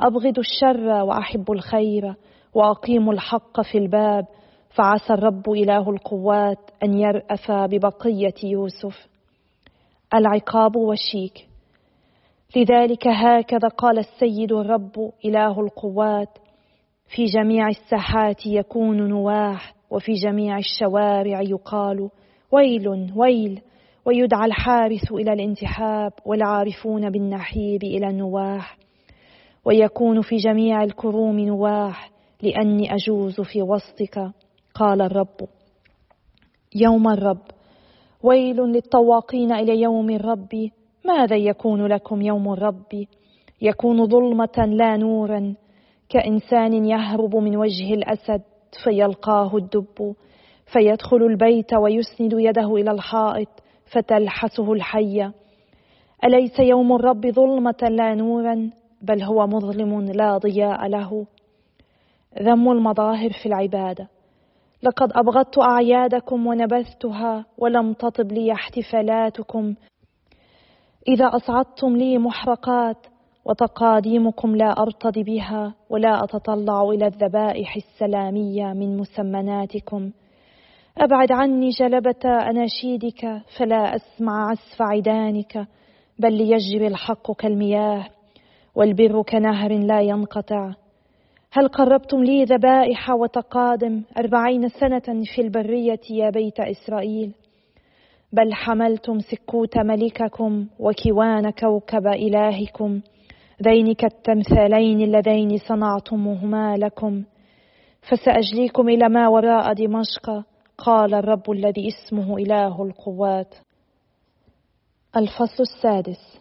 ابغضوا 0.00 0.42
الشر 0.42 0.86
واحبوا 0.86 1.54
الخير 1.54 2.14
واقيموا 2.54 3.12
الحق 3.12 3.60
في 3.60 3.78
الباب 3.78 4.26
فعسى 4.70 5.12
الرب 5.12 5.50
إله 5.50 5.90
القوات 5.90 6.70
أن 6.82 6.98
يرأف 6.98 7.50
ببقية 7.50 8.34
يوسف. 8.44 9.06
العقاب 10.14 10.76
والشيك. 10.76 11.48
لذلك 12.56 13.08
هكذا 13.08 13.68
قال 13.68 13.98
السيد 13.98 14.52
الرب 14.52 15.12
إله 15.24 15.60
القوات 15.60 16.38
في 17.16 17.24
جميع 17.24 17.68
الساحات 17.68 18.46
يكون 18.46 19.08
نواح 19.08 19.74
وفي 19.90 20.12
جميع 20.12 20.58
الشوارع 20.58 21.40
يقال 21.40 22.10
ويل 22.52 23.12
ويل. 23.16 23.60
ويدعى 24.06 24.46
الحارث 24.46 25.12
إلى 25.12 25.32
الانتحاب 25.32 26.12
والعارفون 26.26 27.10
بالنحيب 27.10 27.84
إلى 27.84 28.08
النواح. 28.08 28.76
ويكون 29.64 30.20
في 30.20 30.36
جميع 30.36 30.82
الكروم 30.82 31.40
نواح 31.40 32.11
لأني 32.42 32.94
أجوز 32.94 33.40
في 33.40 33.62
وسطك 33.62 34.32
قال 34.74 35.02
الرب. 35.02 35.48
يوم 36.74 37.08
الرب. 37.08 37.42
ويل 38.22 38.56
للطواقين 38.56 39.52
إلى 39.52 39.80
يوم 39.80 40.10
الرب. 40.10 40.70
ماذا 41.04 41.36
يكون 41.36 41.86
لكم 41.86 42.22
يوم 42.22 42.52
الرب؟ 42.52 43.06
يكون 43.62 44.06
ظلمة 44.06 44.66
لا 44.66 44.96
نورا. 44.96 45.54
كإنسان 46.08 46.84
يهرب 46.84 47.36
من 47.36 47.56
وجه 47.56 47.94
الأسد 47.94 48.42
فيلقاه 48.84 49.56
الدب. 49.56 50.14
فيدخل 50.72 51.16
البيت 51.16 51.74
ويسند 51.74 52.32
يده 52.32 52.74
إلى 52.74 52.90
الحائط 52.90 53.48
فتلحسه 53.92 54.72
الحية 54.72 55.32
أليس 56.24 56.60
يوم 56.60 56.92
الرب 56.92 57.26
ظلمة 57.26 57.88
لا 57.90 58.14
نورا؟ 58.14 58.70
بل 59.02 59.22
هو 59.22 59.46
مظلم 59.46 60.00
لا 60.00 60.38
ضياء 60.38 60.88
له. 60.88 61.26
ذم 62.40 62.72
المظاهر 62.72 63.30
في 63.32 63.46
العبادة. 63.46 64.08
لقد 64.82 65.12
أبغضت 65.12 65.58
أعيادكم 65.58 66.46
ونبذتها 66.46 67.46
ولم 67.58 67.92
تطب 67.92 68.32
لي 68.32 68.52
احتفالاتكم. 68.52 69.74
إذا 71.08 71.26
أصعدتم 71.26 71.96
لي 71.96 72.18
محرقات 72.18 73.06
وتقاديمكم 73.44 74.56
لا 74.56 74.82
أرتضي 74.82 75.22
بها 75.22 75.74
ولا 75.90 76.24
أتطلع 76.24 76.82
إلى 76.82 77.06
الذبائح 77.06 77.76
السلامية 77.76 78.72
من 78.72 78.96
مسمناتكم. 78.96 80.10
أبعد 80.98 81.32
عني 81.32 81.68
جلبة 81.68 82.24
أناشيدك 82.24 83.42
فلا 83.58 83.96
أسمع 83.96 84.50
عزف 84.50 84.82
عدانك 84.82 85.66
بل 86.18 86.32
ليجري 86.32 86.86
الحق 86.86 87.32
كالمياه 87.32 88.06
والبر 88.74 89.22
كنهر 89.22 89.72
لا 89.72 90.00
ينقطع. 90.00 90.81
هل 91.54 91.68
قربتم 91.68 92.24
لي 92.24 92.44
ذبائح 92.44 93.10
وتقادم 93.10 94.02
أربعين 94.18 94.68
سنة 94.68 95.22
في 95.34 95.40
البرية 95.42 96.00
يا 96.10 96.30
بيت 96.30 96.60
إسرائيل؟ 96.60 97.34
بل 98.32 98.54
حملتم 98.54 99.18
سكوت 99.18 99.78
ملككم 99.78 100.66
وكوان 100.78 101.50
كوكب 101.50 102.06
إلهكم 102.06 103.00
ذين 103.62 103.94
كالتمثالين 103.94 105.00
اللذين 105.00 105.58
صنعتموهما 105.68 106.76
لكم. 106.76 107.24
فسأجليكم 108.10 108.88
إلى 108.88 109.08
ما 109.08 109.28
وراء 109.28 109.72
دمشق 109.72 110.44
قال 110.78 111.14
الرب 111.14 111.50
الذي 111.50 111.88
اسمه 111.88 112.36
إله 112.36 112.82
القوات. 112.82 113.54
الفصل 115.16 115.62
السادس. 115.62 116.40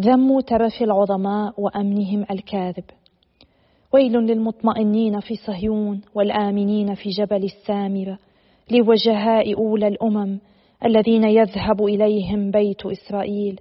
ذم 0.00 0.40
ترف 0.40 0.82
العظماء 0.82 1.60
وأمنهم 1.60 2.26
الكاذب. 2.30 2.84
ويل 3.92 4.12
للمطمئنين 4.12 5.20
في 5.20 5.34
صهيون 5.34 6.00
والآمنين 6.14 6.94
في 6.94 7.08
جبل 7.08 7.44
السامرة 7.44 8.18
لوجهاء 8.70 9.54
أولى 9.54 9.88
الأمم 9.88 10.38
الذين 10.84 11.24
يذهب 11.24 11.84
إليهم 11.84 12.50
بيت 12.50 12.86
إسرائيل. 12.86 13.60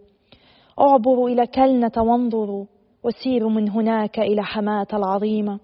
اعبروا 0.79 1.29
إلى 1.29 1.47
كلنة 1.47 1.91
وانظروا 1.97 2.65
وسيروا 3.03 3.49
من 3.49 3.69
هناك 3.69 4.19
إلى 4.19 4.43
حماة 4.43 4.87
العظيمة 4.93 5.59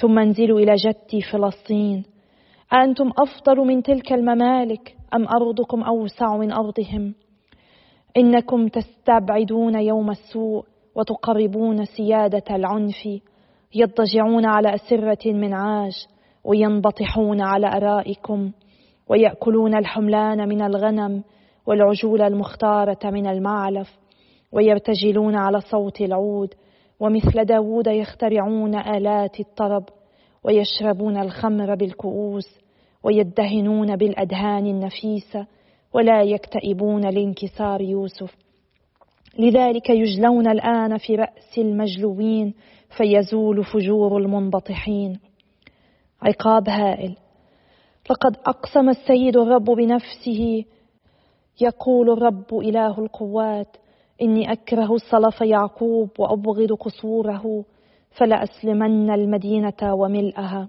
ثم 0.00 0.18
انزلوا 0.18 0.60
إلى 0.60 0.74
جتي 0.74 1.20
فلسطين. 1.32 2.02
أأنتم 2.72 3.10
أفضل 3.18 3.66
من 3.66 3.82
تلك 3.82 4.12
الممالك 4.12 4.96
أم 5.14 5.28
أرضكم 5.28 5.82
أوسع 5.82 6.36
من 6.36 6.52
أرضهم؟ 6.52 7.14
إنكم 8.16 8.68
تستبعدون 8.68 9.74
يوم 9.74 10.10
السوء 10.10 10.64
وتقربون 10.94 11.84
سيادة 11.84 12.44
العنف 12.50 13.08
يضجعون 13.74 14.46
على 14.46 14.74
أسرة 14.74 15.32
من 15.32 15.54
عاج 15.54 16.06
وينبطحون 16.44 17.40
على 17.40 17.66
أرائكم 17.66 18.50
ويأكلون 19.08 19.76
الحملان 19.78 20.48
من 20.48 20.62
الغنم 20.62 21.22
والعجول 21.66 22.22
المختارة 22.22 23.10
من 23.10 23.26
المعلف 23.26 23.88
ويرتجلون 24.52 25.36
على 25.36 25.60
صوت 25.60 26.00
العود 26.00 26.54
ومثل 27.00 27.44
داود 27.44 27.86
يخترعون 27.86 28.74
آلات 28.74 29.40
الطرب 29.40 29.84
ويشربون 30.44 31.16
الخمر 31.16 31.74
بالكؤوس 31.74 32.60
ويدهنون 33.04 33.96
بالأدهان 33.96 34.66
النفيسة 34.66 35.46
ولا 35.94 36.22
يكتئبون 36.22 37.10
لانكسار 37.10 37.80
يوسف. 37.80 38.36
لذلك 39.38 39.90
يجلون 39.90 40.50
الآن 40.50 40.98
في 40.98 41.14
رأس 41.14 41.58
المجلوين 41.58 42.54
فيزول 42.96 43.64
فجور 43.64 44.16
المنبطحين. 44.18 45.20
عقاب 46.22 46.68
هائل. 46.68 47.16
لقد 48.10 48.36
أقسم 48.46 48.88
السيد 48.88 49.36
الرب 49.36 49.64
بنفسه. 49.64 50.64
يقول 51.60 52.10
الرب 52.10 52.54
إله 52.54 52.98
القوات 52.98 53.76
إني 54.22 54.52
أكره 54.52 54.96
صلف 55.10 55.40
يعقوب 55.40 56.08
وأبغض 56.18 56.72
قصوره 56.72 57.64
فلأسلمن 58.10 59.10
المدينة 59.10 59.94
وملئها 59.94 60.68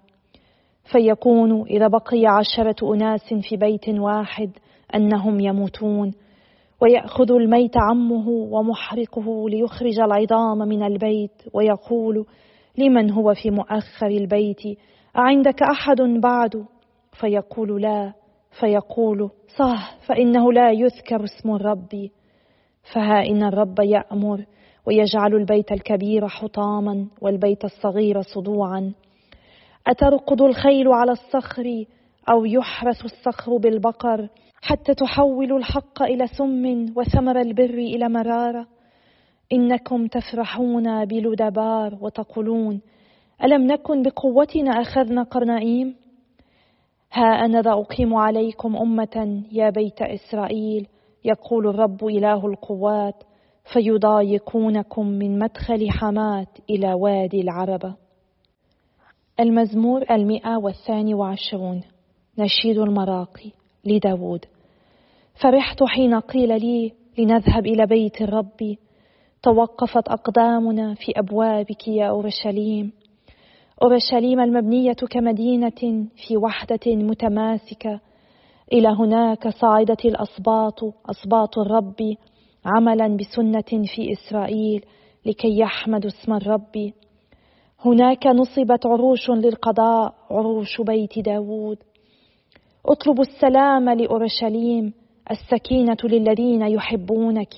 فيكون 0.91 1.61
إذا 1.61 1.87
بقي 1.87 2.25
عشرة 2.25 2.93
أناس 2.93 3.33
في 3.49 3.57
بيت 3.57 3.89
واحد 3.89 4.51
أنهم 4.95 5.39
يموتون. 5.39 6.13
ويأخذ 6.81 7.31
الميت 7.31 7.77
عمه 7.77 8.29
ومحرقه 8.29 9.49
ليخرج 9.49 9.99
العظام 9.99 10.57
من 10.57 10.83
البيت 10.83 11.43
ويقول 11.53 12.25
لمن 12.77 13.11
هو 13.11 13.33
في 13.33 13.51
مؤخر 13.51 14.07
البيت 14.07 14.61
أعندك 15.17 15.63
أحد 15.63 16.01
بعد؟ 16.01 16.65
فيقول 17.19 17.81
لا 17.81 18.13
فيقول 18.59 19.29
صح 19.57 19.97
فإنه 20.07 20.53
لا 20.53 20.71
يذكر 20.71 21.23
اسم 21.23 21.55
الرب. 21.55 22.09
فها 22.93 23.25
إن 23.25 23.43
الرب 23.43 23.79
يأمر 23.79 24.45
ويجعل 24.87 25.35
البيت 25.35 25.71
الكبير 25.71 26.27
حطاما 26.27 27.07
والبيت 27.21 27.65
الصغير 27.65 28.21
صدوعا. 28.21 28.93
أترقد 29.87 30.41
الخيل 30.41 30.87
على 30.87 31.11
الصخر 31.11 31.85
أو 32.29 32.45
يحرس 32.45 33.05
الصخر 33.05 33.57
بالبقر؟ 33.57 34.27
حتى 34.61 34.93
تحولوا 34.93 35.57
الحق 35.57 36.03
إلى 36.03 36.27
سم 36.27 36.93
وثمر 36.95 37.41
البر 37.41 37.73
إلى 37.77 38.09
مرارة. 38.09 38.67
إنكم 39.53 40.07
تفرحون 40.07 41.05
بلدبار 41.05 41.97
وتقولون 42.01 42.81
ألم 43.43 43.67
نكن 43.67 44.03
بقوتنا 44.03 44.71
أخذنا 44.71 45.23
قرنائيم؟ 45.23 45.95
ها 47.13 47.45
أنا 47.45 47.61
ذا 47.61 47.71
أقيم 47.71 48.15
عليكم 48.15 48.75
أمة 48.75 49.43
يا 49.51 49.69
بيت 49.69 50.01
إسرائيل 50.01 50.87
يقول 51.25 51.67
الرب 51.67 52.05
إله 52.05 52.47
القوات 52.47 53.23
فيضايقونكم 53.73 55.07
من 55.07 55.39
مدخل 55.39 55.91
حمات 55.91 56.47
إلى 56.69 56.93
وادي 56.93 57.41
العربة. 57.41 57.95
المزمور 59.39 60.05
المئة 60.11 60.57
والثاني 60.57 61.13
وعشرون 61.13 61.81
نشيد 62.37 62.77
المراقي. 62.77 63.51
لداود. 63.85 64.45
فرحت 65.41 65.83
حين 65.83 66.19
قيل 66.19 66.61
لي 66.61 66.93
لنذهب 67.17 67.65
إلى 67.65 67.85
بيت 67.85 68.21
الرب. 68.21 68.77
توقفت 69.43 70.07
أقدامنا 70.07 70.93
في 70.93 71.11
أبوابك 71.15 71.87
يا 71.87 72.09
أورشليم. 72.09 72.91
أورشليم 73.83 74.39
المبنية 74.39 74.93
كمدينة 74.93 76.07
في 76.27 76.37
وحدة 76.37 76.79
متماسكة. 76.87 77.99
إلى 78.73 78.87
هناك 78.87 79.47
صعدت 79.47 80.05
الأسباط 80.05 80.79
أسباط 81.09 81.57
الرب 81.57 82.15
عملا 82.65 83.17
بسنة 83.17 83.85
في 83.95 84.11
إسرائيل 84.11 84.85
لكي 85.25 85.59
يحمدوا 85.59 86.09
اسم 86.09 86.33
الرب. 86.33 86.91
هناك 87.85 88.27
نصبت 88.27 88.85
عروش 88.85 89.29
للقضاء 89.29 90.13
عروش 90.31 90.81
بيت 90.81 91.19
داود. 91.19 91.77
اطلبوا 92.85 93.23
السلام 93.23 93.89
لأورشليم 93.89 94.93
السكينة 95.31 95.97
للذين 96.03 96.61
يحبونك 96.61 97.55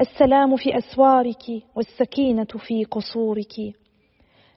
السلام 0.00 0.56
في 0.56 0.78
أسوارك 0.78 1.44
والسكينة 1.76 2.44
في 2.44 2.84
قصورك. 2.84 3.54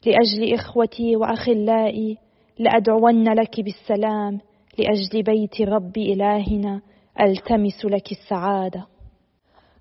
لأجل 0.06 0.54
إخوتي 0.54 1.16
وأخلائي 1.16 2.18
لأدعون 2.60 3.34
لك 3.34 3.62
بالسلام 3.62 4.40
لأجل 4.78 5.24
بيت 5.24 5.62
رب 5.62 5.98
إلهنا 5.98 6.82
ألتمس 7.22 7.86
لك 7.86 8.12
السعادة. 8.12 8.88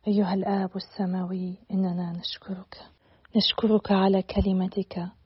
أيها 0.08 0.34
الآب 0.34 0.70
السماوي 0.76 1.54
إننا 1.72 2.12
نشكرك. 2.12 2.76
نشكرك 3.36 3.92
على 3.92 4.22
كلمتك. 4.22 5.19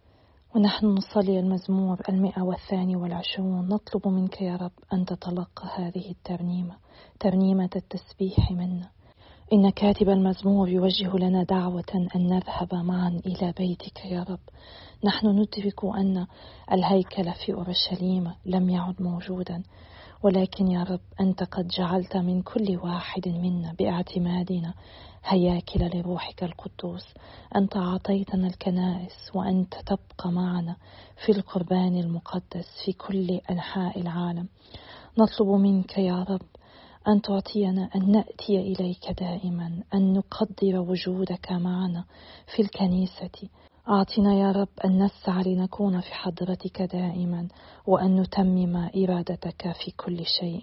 ونحن 0.56 0.86
نصلي 0.86 1.40
المزمور 1.40 2.00
المئة 2.08 2.42
والثاني 2.42 2.96
والعشرون. 2.96 3.68
نطلب 3.68 4.08
منك 4.08 4.42
يا 4.42 4.56
رب 4.56 4.72
أن 4.92 5.04
تتلقى 5.04 5.68
هذه 5.76 6.10
الترنيمة 6.10 6.74
ترنيمة 7.20 7.70
التسبيح 7.76 8.50
منا. 8.50 8.88
إن 9.52 9.70
كاتب 9.70 10.08
المزمور 10.08 10.68
يوجه 10.68 11.16
لنا 11.16 11.42
دعوة 11.42 12.08
أن 12.16 12.26
نذهب 12.26 12.74
معا 12.74 13.20
إلى 13.26 13.52
بيتك 13.58 14.04
يا 14.04 14.22
رب. 14.22 14.40
نحن 15.04 15.26
ندرك 15.26 15.84
أن 15.84 16.26
الهيكل 16.72 17.32
في 17.32 17.52
أورشليم 17.54 18.32
لم 18.46 18.70
يعد 18.70 19.02
موجودا. 19.02 19.62
ولكن 20.24 20.66
يا 20.66 20.82
رب 20.82 21.00
أنت 21.20 21.42
قد 21.42 21.68
جعلت 21.68 22.16
من 22.16 22.42
كل 22.42 22.78
واحد 22.82 23.28
منا 23.28 23.74
باعتمادنا 23.78 24.74
هياكل 25.24 25.80
لروحك 25.98 26.44
القدوس. 26.44 27.04
أنت 27.56 27.76
أعطيتنا 27.76 28.46
الكنائس 28.46 29.30
وأنت 29.34 29.74
تبقى 29.86 30.32
معنا 30.32 30.76
في 31.24 31.32
القربان 31.32 31.96
المقدس 31.98 32.66
في 32.84 32.92
كل 32.92 33.40
أنحاء 33.50 34.00
العالم. 34.00 34.48
نطلب 35.18 35.48
منك 35.48 35.98
يا 35.98 36.22
رب 36.22 36.46
أن 37.08 37.22
تعطينا 37.22 37.90
أن 37.96 38.10
نأتي 38.10 38.60
إليك 38.60 39.10
دائما 39.20 39.82
أن 39.94 40.12
نقدر 40.12 40.78
وجودك 40.80 41.52
معنا 41.52 42.04
في 42.54 42.62
الكنيسة 42.62 43.48
أعطنا 43.88 44.34
يا 44.34 44.52
رب 44.52 44.68
أن 44.84 45.02
نسعى 45.02 45.54
لنكون 45.54 46.00
في 46.00 46.14
حضرتك 46.14 46.82
دائما 46.82 47.48
وأن 47.86 48.20
نتمم 48.20 48.76
إرادتك 48.76 49.72
في 49.72 49.90
كل 49.96 50.24
شيء. 50.40 50.62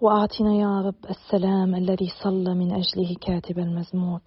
وأعطنا 0.00 0.54
يا 0.54 0.80
رب 0.80 1.10
السلام 1.10 1.74
الذي 1.74 2.08
صلى 2.24 2.54
من 2.54 2.72
أجله 2.72 3.14
كاتب 3.20 3.58
المزمور. 3.58 4.20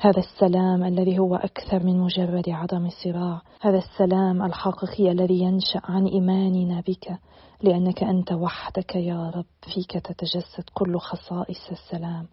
هذا 0.00 0.18
السلام 0.18 0.84
الذي 0.84 1.18
هو 1.18 1.36
أكثر 1.36 1.82
من 1.84 2.00
مجرد 2.00 2.48
عدم 2.48 2.88
صراع. 3.04 3.42
هذا 3.60 3.78
السلام 3.78 4.42
الحقيقي 4.42 5.12
الذي 5.12 5.40
ينشأ 5.40 5.80
عن 5.84 6.06
إيماننا 6.06 6.80
بك 6.80 7.18
لأنك 7.62 8.02
أنت 8.02 8.32
وحدك 8.32 8.96
يا 8.96 9.30
رب 9.30 9.74
فيك 9.74 9.92
تتجسد 9.92 10.64
كل 10.74 10.98
خصائص 10.98 11.70
السلام. 11.70 12.26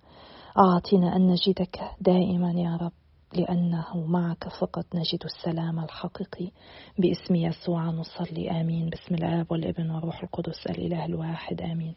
أعطنا 0.60 1.16
أن 1.16 1.28
نجدك 1.28 1.80
دائما 2.02 2.52
يا 2.52 2.78
رب. 2.82 3.05
لأنه 3.38 4.06
معك 4.08 4.44
فقط 4.62 4.86
نجد 4.96 5.24
السلام 5.26 5.80
الحقيقي. 5.80 6.52
باسم 7.00 7.36
يسوع 7.36 7.86
نصلي 7.86 8.62
آمين. 8.62 8.90
باسم 8.90 9.16
الآب 9.16 9.52
والابن 9.52 9.92
والروح 9.92 10.24
القدس 10.24 10.68
الإله 10.70 11.06
الواحد 11.06 11.62
آمين. 11.62 11.96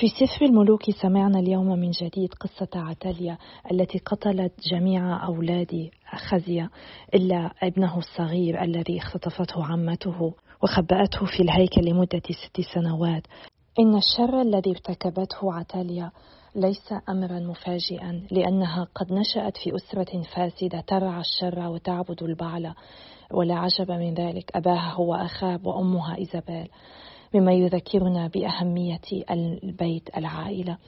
في 0.00 0.08
سفر 0.08 0.44
الملوك 0.44 0.90
سمعنا 0.90 1.38
اليوم 1.38 1.66
من 1.66 1.90
جديد 1.90 2.34
قصة 2.34 2.68
عتاليا 2.74 3.38
التي 3.72 3.98
قتلت 3.98 4.52
جميع 4.72 5.26
أولاد 5.26 5.90
خزية 6.30 6.70
إلا 7.14 7.50
ابنه 7.62 7.98
الصغير 7.98 8.62
الذي 8.62 8.98
اختطفته 8.98 9.64
عمته 9.64 10.34
وخبأته 10.62 11.26
في 11.26 11.42
الهيكل 11.42 11.84
لمدة 11.84 12.22
ست 12.44 12.60
سنوات. 12.74 13.22
إن 13.78 13.96
الشر 13.96 14.40
الذي 14.40 14.70
ارتكبته 14.70 15.52
عتاليا 15.52 16.10
ليس 16.56 16.94
امرا 17.08 17.38
مفاجئا 17.38 18.22
لأنها 18.30 18.88
قد 18.94 19.12
نشأت 19.12 19.56
في 19.56 19.76
أسرة 19.76 20.22
فاسدة 20.22 20.80
ترعى 20.80 21.20
الشر 21.20 21.68
وتعبد 21.68 22.22
البعل 22.22 22.74
ولا 23.32 23.54
عجب 23.54 23.90
من 23.90 24.14
ذلك. 24.14 24.56
أباها 24.56 24.92
هو 24.92 25.14
اخاب 25.14 25.66
وأمها 25.66 26.16
إيزابيل 26.18 26.68
مما 27.34 27.52
يذكرنا 27.52 28.26
بأهمية 28.28 29.00
البيت 29.30 30.16
العائلة. 30.16 30.78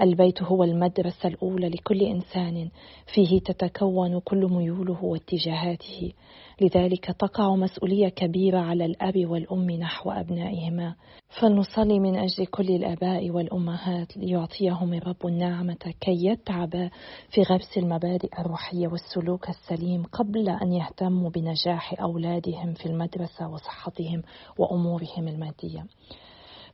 البيت 0.00 0.42
هو 0.42 0.64
المدرسة 0.64 1.28
الأولى 1.28 1.68
لكل 1.68 2.02
إنسان 2.02 2.68
فيه 3.14 3.40
تتكون 3.40 4.20
كل 4.20 4.46
ميوله 4.50 5.04
واتجاهاته. 5.04 6.12
لذلك 6.60 7.04
تقع 7.04 7.54
مسؤولية 7.54 8.08
كبيرة 8.08 8.58
على 8.58 8.84
الأب 8.84 9.26
والأم 9.26 9.70
نحو 9.70 10.10
أبنائهما. 10.10 10.94
فلنصلي 11.40 12.00
من 12.00 12.16
أجل 12.16 12.46
كل 12.46 12.70
الآباء 12.70 13.30
والأمهات 13.30 14.16
ليعطيهم 14.16 14.94
الرب 14.94 15.26
النعمة 15.26 15.94
كي 16.00 16.26
يتعبا 16.26 16.90
في 17.30 17.42
غرس 17.42 17.78
المبادئ 17.78 18.40
الروحية 18.40 18.88
والسلوك 18.88 19.48
السليم 19.48 20.02
قبل 20.02 20.48
أن 20.48 20.72
يهتموا 20.72 21.30
بنجاح 21.30 22.00
أولادهم 22.00 22.72
في 22.74 22.86
المدرسة 22.86 23.48
وصحتهم 23.48 24.22
وأمورهم 24.58 25.28
المادية. 25.28 25.86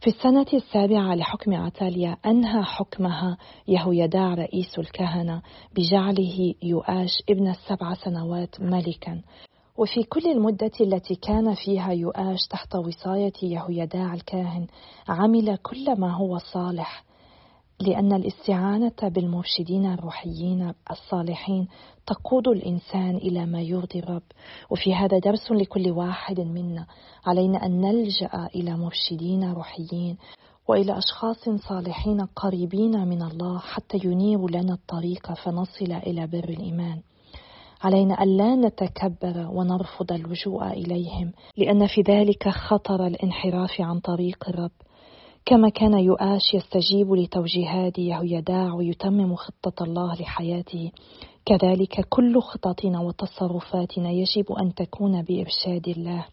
في 0.01 0.07
السنة 0.07 0.47
السابعة 0.55 1.15
لحكم 1.15 1.55
عتاليا 1.55 2.17
أنهى 2.27 2.63
حكمها 2.63 3.37
يهويداع 3.69 4.35
رئيس 4.35 4.79
الكهنة 4.79 5.43
بجعله 5.75 6.55
يؤاش 6.63 7.23
ابن 7.31 7.49
السبع 7.49 7.95
سنوات 7.95 8.61
ملكا. 8.61 9.23
وفي 9.79 10.03
كل 10.03 10.31
المدة 10.31 10.71
التي 10.81 11.15
كان 11.15 11.55
فيها 11.55 11.93
يؤاش 11.93 12.47
تحت 12.51 12.75
وصاية 12.75 13.33
يهويداع 13.43 14.15
الكاهن 14.15 14.67
عمل 15.09 15.57
كل 15.57 16.01
ما 16.01 16.17
هو 16.17 16.39
صالح 16.39 17.05
لأن 17.81 18.13
الاستعانة 18.13 18.93
بالمرشدين 19.03 19.87
الروحيين 19.87 20.75
الصالحين 20.91 21.69
تقود 22.07 22.49
الإنسان 22.49 23.17
إلى 23.17 23.47
ما 23.47 23.61
يرضي 23.61 23.99
الرب. 23.99 24.23
وفي 24.71 24.95
هذا 24.95 25.19
درس 25.19 25.53
لكل 25.53 25.91
واحد 25.91 26.41
منا 26.41 26.87
علينا 27.27 27.67
أن 27.67 27.81
نلجأ 27.81 28.49
إلى 28.55 28.77
مرشدين 28.77 29.53
روحيين 29.53 30.17
وإلى 30.69 30.99
أشخاص 30.99 31.49
صالحين 31.69 32.21
قريبين 32.21 33.09
من 33.09 33.23
الله 33.23 33.59
حتى 33.59 33.99
ينيروا 34.05 34.51
لنا 34.51 34.75
الطريق 34.75 35.33
فنصل 35.33 35.93
إلى 35.93 36.27
بر 36.27 36.49
الإيمان. 36.49 37.01
علينا 37.83 38.23
ألا 38.23 38.55
نتكبر 38.55 39.49
ونرفض 39.53 40.13
اللجوء 40.13 40.67
إليهم 40.67 41.33
لأن 41.57 41.87
في 41.87 42.01
ذلك 42.01 42.49
خطر 42.49 43.07
الانحراف 43.07 43.81
عن 43.81 44.01
طريق 44.01 44.49
الرب. 44.49 44.71
كما 45.45 45.69
كان 45.69 45.99
يؤاش 45.99 46.55
يستجيب 46.55 47.13
لتوجيهات 47.13 47.99
يهويداع 47.99 48.75
ويتمم 48.75 49.35
خطة 49.35 49.85
الله 49.85 50.15
لحياته. 50.15 50.91
كذلك 51.45 52.07
كل 52.09 52.41
خططنا 52.41 53.01
وتصرفاتنا 53.01 54.11
يجب 54.11 54.53
أن 54.53 54.75
تكون 54.75 55.23
بإرشاد 55.23 55.89
الله. 55.89 56.27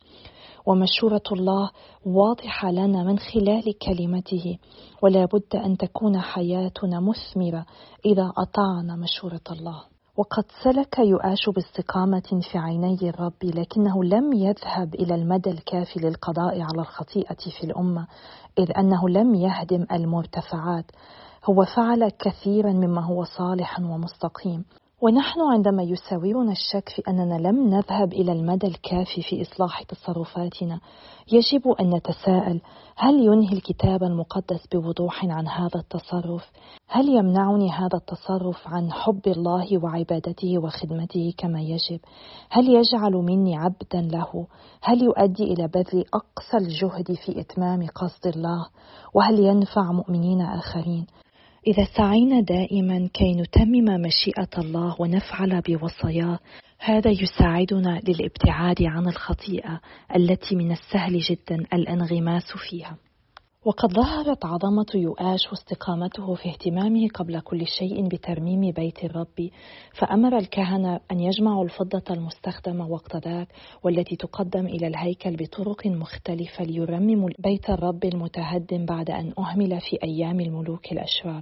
ومشورة 0.66 1.24
الله 1.32 1.70
واضحة 2.06 2.72
لنا 2.72 3.04
من 3.04 3.20
خلال 3.20 3.78
كلمته. 3.78 4.58
ولا 5.02 5.26
بد 5.26 5.56
أن 5.56 5.78
تكون 5.78 6.20
حياتنا 6.20 7.00
مثمرة 7.00 7.66
إذا 8.06 8.32
أطعنا 8.38 8.96
مشورة 8.96 9.42
الله. 9.52 9.99
وقد 10.20 10.44
سلك 10.64 11.00
يؤاش 11.00 11.50
باستقامة 11.50 12.42
في 12.52 12.58
عيني 12.58 12.98
الرب 13.10 13.44
لكنه 13.44 14.04
لم 14.04 14.34
يذهب 14.34 14.96
إلى 14.96 15.16
المدى 15.16 15.50
الكافي 15.50 16.00
للقضاء 16.00 16.62
على 16.62 16.82
الخطيئة 16.82 17.38
في 17.60 17.64
الأمة 17.64 18.08
إذ 18.58 18.72
أنه 18.78 19.10
لم 19.10 19.36
يهدم 19.36 19.86
المرتفعات. 19.92 20.86
هو 21.46 21.66
فعل 21.76 22.10
كثيرا 22.10 22.72
مما 22.72 23.06
هو 23.06 23.24
صالح 23.24 23.80
ومستقيم. 23.80 24.66
ونحن 25.02 25.42
عندما 25.42 25.84
يساورنا 25.84 26.52
الشك 26.52 26.90
في 26.90 27.02
أننا 27.08 27.48
لم 27.48 27.70
نذهب 27.70 28.14
إلى 28.14 28.32
المدى 28.32 28.68
الكافي 28.68 29.22
في 29.22 29.42
إصلاح 29.42 29.84
تصرفاتنا 29.84 30.80
يجب 31.32 31.68
أن 31.68 31.96
نتساءل 31.96 32.62
هل 32.96 33.20
ينهي 33.20 33.54
الكتاب 33.54 34.04
المقدس 34.04 34.68
بوضوح 34.72 35.26
عن 35.26 35.48
هذا 35.48 35.80
التصرف؟ 35.80 36.52
هل 36.88 37.10
يمنعني 37.10 37.70
هذا 37.72 37.98
التصرف 37.98 38.68
عن 38.68 38.92
حب 38.92 39.28
الله 39.28 39.84
وعبادته 39.84 40.58
وخدمته 40.58 41.34
كما 41.38 41.62
يجب؟ 41.62 42.00
هل 42.50 42.70
يجعل 42.70 43.14
مني 43.14 43.58
عبدا 43.58 44.02
له؟ 44.02 44.48
هل 44.82 45.04
يؤدي 45.04 45.44
إلى 45.44 45.68
بذل 45.68 46.06
أقصى 46.14 46.58
الجهد 46.58 47.14
في 47.26 47.40
إتمام 47.40 47.88
قصد 47.96 48.28
الله؟ 48.28 48.68
وهل 49.14 49.40
ينفع 49.40 49.92
مؤمنين 49.92 50.42
آخرين؟ 50.42 51.06
إذا 51.68 51.88
سعينا 51.98 52.42
دائما 52.42 53.10
كي 53.14 53.34
نتمم 53.34 54.02
مشيئة 54.02 54.50
الله 54.58 54.96
ونفعل 55.00 55.62
بوصاياه 55.62 56.40
هذا 56.80 57.12
يساعدنا 57.12 58.00
للابتعاد 58.08 58.84
عن 58.84 59.08
الخطيئة 59.08 59.82
التي 60.16 60.56
من 60.56 60.72
السهل 60.72 61.20
جدا 61.20 61.66
الأنغماس 61.74 62.52
فيها. 62.70 62.98
وقد 63.66 63.94
ظهرت 63.94 64.46
عظمة 64.46 64.86
يؤاش 64.96 65.48
واستقامته 65.52 66.36
في 66.36 66.50
اهتمامه 66.50 67.08
قبل 67.08 67.40
كل 67.40 67.68
شيء 67.68 68.08
بترميم 68.08 68.72
بيت 68.72 69.04
الرب 69.04 69.50
فأمر 69.94 70.38
الكهنة 70.38 71.00
أن 71.12 71.20
يجمعوا 71.20 71.64
الفضة 71.64 72.04
المستخدمة 72.10 72.88
وقت 72.88 73.16
ذاك 73.16 73.48
والتي 73.84 74.16
تقدم 74.16 74.68
إلى 74.68 74.88
الهيكل 74.88 75.36
بطرق 75.36 75.88
مختلفة 75.88 76.64
ليرمموا 76.64 77.30
بيت 77.40 77.70
الرب 77.70 78.06
المتهدم 78.06 78.86
بعد 78.86 79.10
أن 79.10 79.34
أهمل 79.40 79.82
في 79.82 79.98
أيام 80.04 80.40
الملوك 80.40 80.92
الأشرار. 80.92 81.42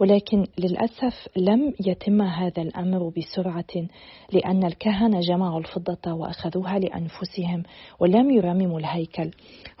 ولكن 0.00 0.46
للأسف 0.58 1.28
لم 1.36 1.74
يتم 1.86 2.22
هذا 2.22 2.62
الأمر 2.62 3.12
بسرعة 3.16 3.88
لأن 4.32 4.64
الكهنة 4.64 5.20
جمعوا 5.20 5.60
الفضة 5.60 6.12
وأخذوها 6.12 6.78
لأنفسهم 6.78 7.62
ولم 8.00 8.30
يرمموا 8.30 8.78
الهيكل. 8.80 9.30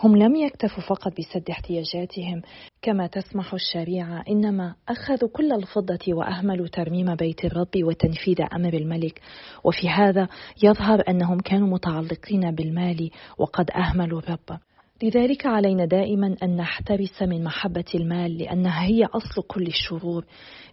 هم 0.00 0.16
لم 0.16 0.36
يكتفوا 0.36 0.82
فقط 0.82 1.12
بسد 1.18 1.50
احتياجاتهم. 1.50 2.42
كما 2.82 3.06
تسمح 3.06 3.54
الشريعة 3.54 4.24
إنما 4.28 4.74
أخذوا 4.88 5.30
كل 5.32 5.52
الفضة 5.52 6.14
وأهملوا 6.14 6.66
ترميم 6.66 7.14
بيت 7.14 7.44
الرب 7.44 7.76
وتنفيذ 7.76 8.36
أمر 8.54 8.74
الملك. 8.74 9.20
وفي 9.64 9.88
هذا 9.88 10.28
يظهر 10.62 11.02
أنهم 11.08 11.40
كانوا 11.40 11.68
متعلقين 11.68 12.50
بالمال 12.50 13.10
وقد 13.38 13.70
أهملوا 13.70 14.18
الرب. 14.18 14.58
لذلك 15.04 15.46
علينا 15.46 15.84
دائما 15.84 16.36
أن 16.42 16.56
نحترس 16.56 17.22
من 17.22 17.44
محبة 17.44 17.84
المال 17.94 18.38
لأنها 18.38 18.84
هي 18.84 19.04
أصل 19.04 19.42
كل 19.48 19.66
الشرور. 19.66 20.24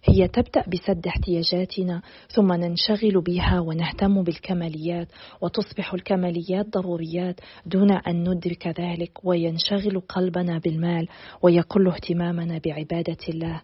هي 0.04 0.28
تبدأ 0.28 0.64
بسد 0.68 1.06
احتياجاتنا 1.06 2.02
ثم 2.28 2.52
ننشغل 2.52 3.20
بها 3.20 3.60
ونهتم 3.60 4.22
بالكماليات 4.22 5.08
وتصبح 5.40 5.94
الكماليات 5.94 6.66
ضروريات 6.66 7.40
دون 7.66 7.92
أن 7.92 8.28
ندرك 8.28 8.66
ذلك 8.66 9.24
وينشغل 9.24 10.00
قلبنا 10.00 10.58
بالمال 10.58 11.08
ويقل 11.42 11.88
اهتمامنا 11.88 12.60
بعبادة 12.64 13.18
الله. 13.28 13.62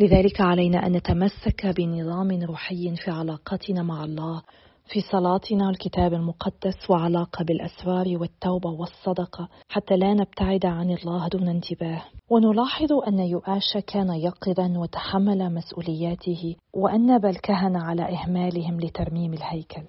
لذلك 0.00 0.40
علينا 0.40 0.86
أن 0.86 0.92
نتمسك 0.92 1.66
بنظام 1.66 2.42
روحي 2.42 2.96
في 2.96 3.10
علاقتنا 3.10 3.82
مع 3.82 4.04
الله. 4.04 4.42
في 4.86 5.00
صلاتنا 5.00 5.70
الكتاب 5.70 6.14
المقدس 6.14 6.90
وعلاقة 6.90 7.44
بالأسرار 7.44 8.06
والتوبة 8.08 8.70
والصدقة 8.70 9.48
حتى 9.68 9.96
لا 9.96 10.14
نبتعد 10.14 10.66
عن 10.66 10.90
الله 10.90 11.28
دون 11.28 11.48
انتباه. 11.48 12.02
ونلاحظ 12.30 12.92
أن 13.08 13.18
يؤاش 13.18 13.76
كان 13.86 14.10
يقظا 14.10 14.74
وتحمل 14.76 15.54
مسؤولياته 15.54 16.56
وأنب 16.74 17.26
الكهنة 17.26 17.82
على 17.82 18.02
إهمالهم 18.02 18.80
لترميم 18.80 19.32
الهيكل. 19.32 19.82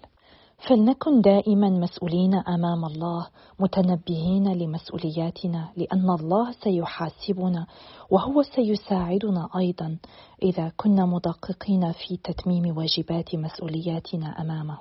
فلنكن 0.57 1.21
دائما 1.21 1.69
مسؤولين 1.69 2.33
أمام 2.33 2.85
الله 2.85 3.27
متنبهين 3.59 4.53
لمسؤولياتنا 4.53 5.69
لأن 5.77 6.09
الله 6.09 6.51
سيحاسبنا 6.51 7.67
وهو 8.11 8.41
سيساعدنا 8.41 9.49
أيضا. 9.57 9.97
إذا 10.43 10.71
كنا 10.77 11.05
مدققين 11.05 11.91
في 11.91 12.17
تتميم 12.17 12.77
واجبات 12.77 13.35
مسؤولياتنا 13.35 14.41
أمامه. 14.41 14.79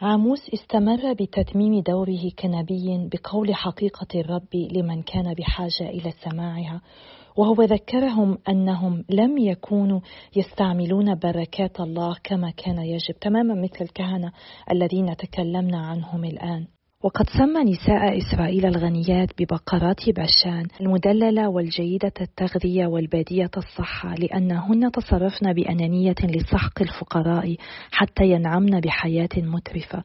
عاموس 0.00 0.50
استمر 0.54 1.12
بتتميم 1.12 1.80
دوره 1.80 2.30
كنبي 2.38 3.08
بقول 3.12 3.54
حقيقة 3.54 4.20
الرب 4.20 4.54
لمن 4.54 5.02
كان 5.02 5.34
بحاجة 5.34 5.88
إلى 5.88 6.12
سماعها 6.24 6.80
وهو 7.36 7.62
ذكرهم 7.62 8.38
أنهم 8.48 9.04
لم 9.10 9.38
يكونوا 9.38 10.00
يستعملون 10.36 11.14
بركات 11.14 11.80
الله 11.80 12.16
كما 12.24 12.50
كان 12.50 12.78
يجب 12.78 13.14
تماما 13.20 13.54
مثل 13.54 13.84
الكهنة 13.84 14.32
الذين 14.72 15.16
تكلمنا 15.16 15.86
عنهم 15.86 16.24
الآن. 16.24 16.66
وقد 17.04 17.26
سمى 17.38 17.64
نساء 17.72 18.18
إسرائيل 18.18 18.66
الغنيات 18.66 19.28
ببقرات 19.38 20.08
بشان 20.08 20.66
المدللة 20.80 21.48
والجيدة 21.48 22.12
التغذية 22.20 22.86
والبادية 22.86 23.50
الصحة 23.56 24.14
لأنهن 24.14 24.92
تصرفن 24.92 25.52
بأنانية 25.52 26.14
لسحق 26.22 26.82
الفقراء 26.82 27.56
حتى 27.90 28.24
ينعمن 28.24 28.80
بحياة 28.80 29.28
مترفة. 29.36 30.04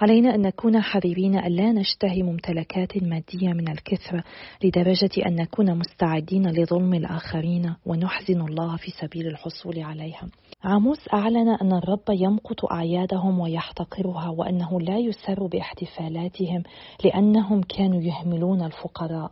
علينا 0.00 0.34
أن 0.34 0.42
نكون 0.42 0.80
حذرين 0.80 1.38
ألا 1.38 1.72
نشتهي 1.72 2.22
ممتلكات 2.22 3.02
مادية 3.02 3.48
من 3.52 3.68
الكثرة 3.68 4.24
لدرجة 4.64 5.26
أن 5.26 5.34
نكون 5.34 5.78
مستعدين 5.78 6.50
لظلم 6.50 6.94
الآخرين 6.94 7.74
ونحزن 7.86 8.40
الله 8.40 8.76
في 8.76 8.90
سبيل 8.90 9.26
الحصول 9.26 9.78
عليها. 9.78 10.28
عاموس 10.64 10.98
أعلن 11.14 11.48
أن 11.48 11.72
الرب 11.72 12.04
يمقت 12.10 12.72
أعيادهم 12.72 13.40
ويحتقرها 13.40 14.28
وأنه 14.28 14.80
لا 14.80 14.98
يسر 14.98 15.46
باحتفالاتهم 15.46 16.62
لأنهم 17.04 17.62
كانوا 17.62 18.02
يهملون 18.02 18.62
الفقراء. 18.62 19.30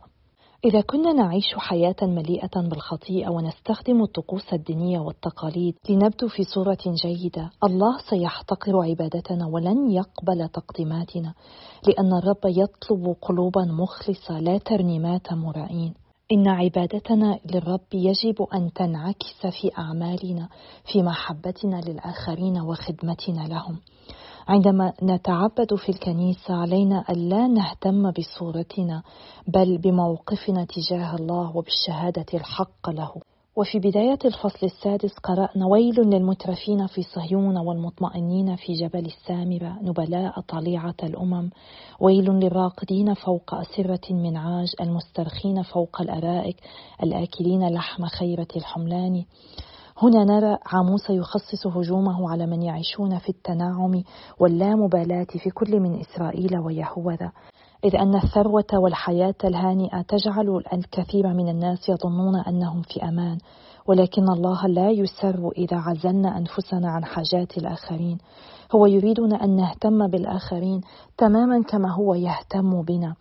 إذا 0.65 0.81
كنا 0.81 1.13
نعيش 1.13 1.45
حياة 1.57 1.95
مليئة 2.01 2.61
بالخطيئة 2.69 3.29
ونستخدم 3.29 4.03
الطقوس 4.03 4.53
الدينية 4.53 4.99
والتقاليد 4.99 5.75
لنبدو 5.89 6.27
في 6.27 6.43
صورة 6.43 6.77
جيدة، 7.05 7.49
الله 7.63 7.97
سيحتقر 8.09 8.83
عبادتنا 8.83 9.47
ولن 9.47 9.91
يقبل 9.91 10.49
تقديماتنا، 10.49 11.33
لأن 11.87 12.13
الرب 12.13 12.45
يطلب 12.45 13.15
قلوبا 13.21 13.61
مخلصة 13.61 14.39
لا 14.39 14.57
ترنيمات 14.57 15.33
مرائين. 15.33 15.93
إن 16.31 16.47
عبادتنا 16.47 17.39
للرب 17.53 17.93
يجب 17.93 18.41
أن 18.53 18.73
تنعكس 18.73 19.61
في 19.61 19.71
أعمالنا، 19.77 20.49
في 20.91 21.03
محبتنا 21.03 21.81
للآخرين 21.87 22.61
وخدمتنا 22.61 23.47
لهم. 23.47 23.79
عندما 24.49 24.93
نتعبد 25.03 25.75
في 25.75 25.89
الكنيسة 25.89 26.53
علينا 26.53 27.03
ألا 27.09 27.47
نهتم 27.47 28.11
بصورتنا 28.11 29.03
بل 29.47 29.77
بموقفنا 29.77 30.65
تجاه 30.65 31.15
الله 31.15 31.57
وبالشهادة 31.57 32.25
الحق 32.33 32.89
له. 32.89 33.11
وفي 33.55 33.79
بداية 33.79 34.19
الفصل 34.25 34.65
السادس 34.65 35.13
قرأنا 35.23 35.67
ويل 35.71 35.95
للمترفين 35.95 36.87
في 36.87 37.01
صهيون 37.03 37.57
والمطمئنين 37.57 38.55
في 38.55 38.73
جبل 38.73 39.05
السامرة 39.05 39.77
نبلاء 39.81 40.41
طليعة 40.41 40.95
الأمم. 41.03 41.49
ويل 41.99 42.25
للراقدين 42.25 43.13
فوق 43.13 43.53
أسرة 43.53 44.13
من 44.13 44.37
عاج 44.37 44.73
المسترخين 44.81 45.61
فوق 45.61 46.01
الأرائك 46.01 46.57
الآكلين 47.03 47.69
لحم 47.73 48.05
خيرة 48.05 48.47
الحملان. 48.55 49.25
هنا 50.01 50.23
نرى 50.23 50.57
عاموس 50.65 51.09
يخصص 51.09 51.67
هجومه 51.67 52.31
على 52.31 52.45
من 52.45 52.61
يعيشون 52.61 53.17
في 53.17 53.29
التناعم 53.29 54.03
واللامبالاة 54.39 55.27
في 55.43 55.49
كل 55.49 55.79
من 55.79 55.99
إسرائيل 55.99 56.57
ويهوذا 56.57 57.31
إذ 57.83 57.95
أن 57.95 58.15
الثروة 58.15 58.65
والحياة 58.73 59.35
الهانئة 59.43 60.01
تجعل 60.01 60.63
الكثير 60.73 61.27
من 61.27 61.49
الناس 61.49 61.89
يظنون 61.89 62.35
أنهم 62.35 62.81
في 62.81 63.03
أمان 63.03 63.37
ولكن 63.87 64.29
الله 64.29 64.67
لا 64.67 64.89
يسر 64.89 65.51
إذا 65.57 65.77
عزلنا 65.77 66.37
أنفسنا 66.37 66.89
عن 66.89 67.05
حاجات 67.05 67.57
الآخرين. 67.57 68.17
هو 68.75 68.85
يريدنا 68.85 69.43
أن 69.43 69.55
نهتم 69.55 70.07
بالآخرين 70.07 70.81
تماما 71.17 71.63
كما 71.63 71.93
هو 71.93 72.13
يهتم 72.13 72.81
بنا. 72.81 73.15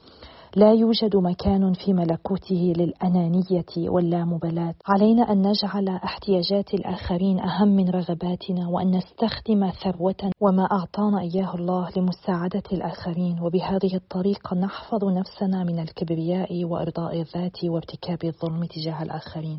لا 0.56 0.72
يوجد 0.72 1.16
مكان 1.16 1.72
في 1.72 1.92
ملكوته 1.92 2.72
للأنانية 2.76 3.64
واللامبالاة. 3.78 4.74
علينا 4.86 5.32
أن 5.32 5.46
نجعل 5.46 5.88
احتياجات 5.88 6.74
الآخرين 6.74 7.40
أهم 7.40 7.68
من 7.68 7.90
رغباتنا 7.90 8.68
وأن 8.68 8.96
نستخدم 8.96 9.70
ثروة 9.70 10.30
وما 10.40 10.68
أعطانا 10.72 11.20
إياه 11.20 11.54
الله 11.54 11.88
لمساعدة 11.96 12.62
الآخرين. 12.72 13.40
وبهذه 13.42 13.94
الطريقة 13.94 14.56
نحفظ 14.56 15.04
نفسنا 15.04 15.64
من 15.64 15.78
الكبرياء 15.78 16.64
وإرضاء 16.64 17.20
الذات 17.20 17.64
وارتكاب 17.64 18.24
الظلم 18.24 18.64
تجاه 18.64 19.02
الآخرين. 19.02 19.58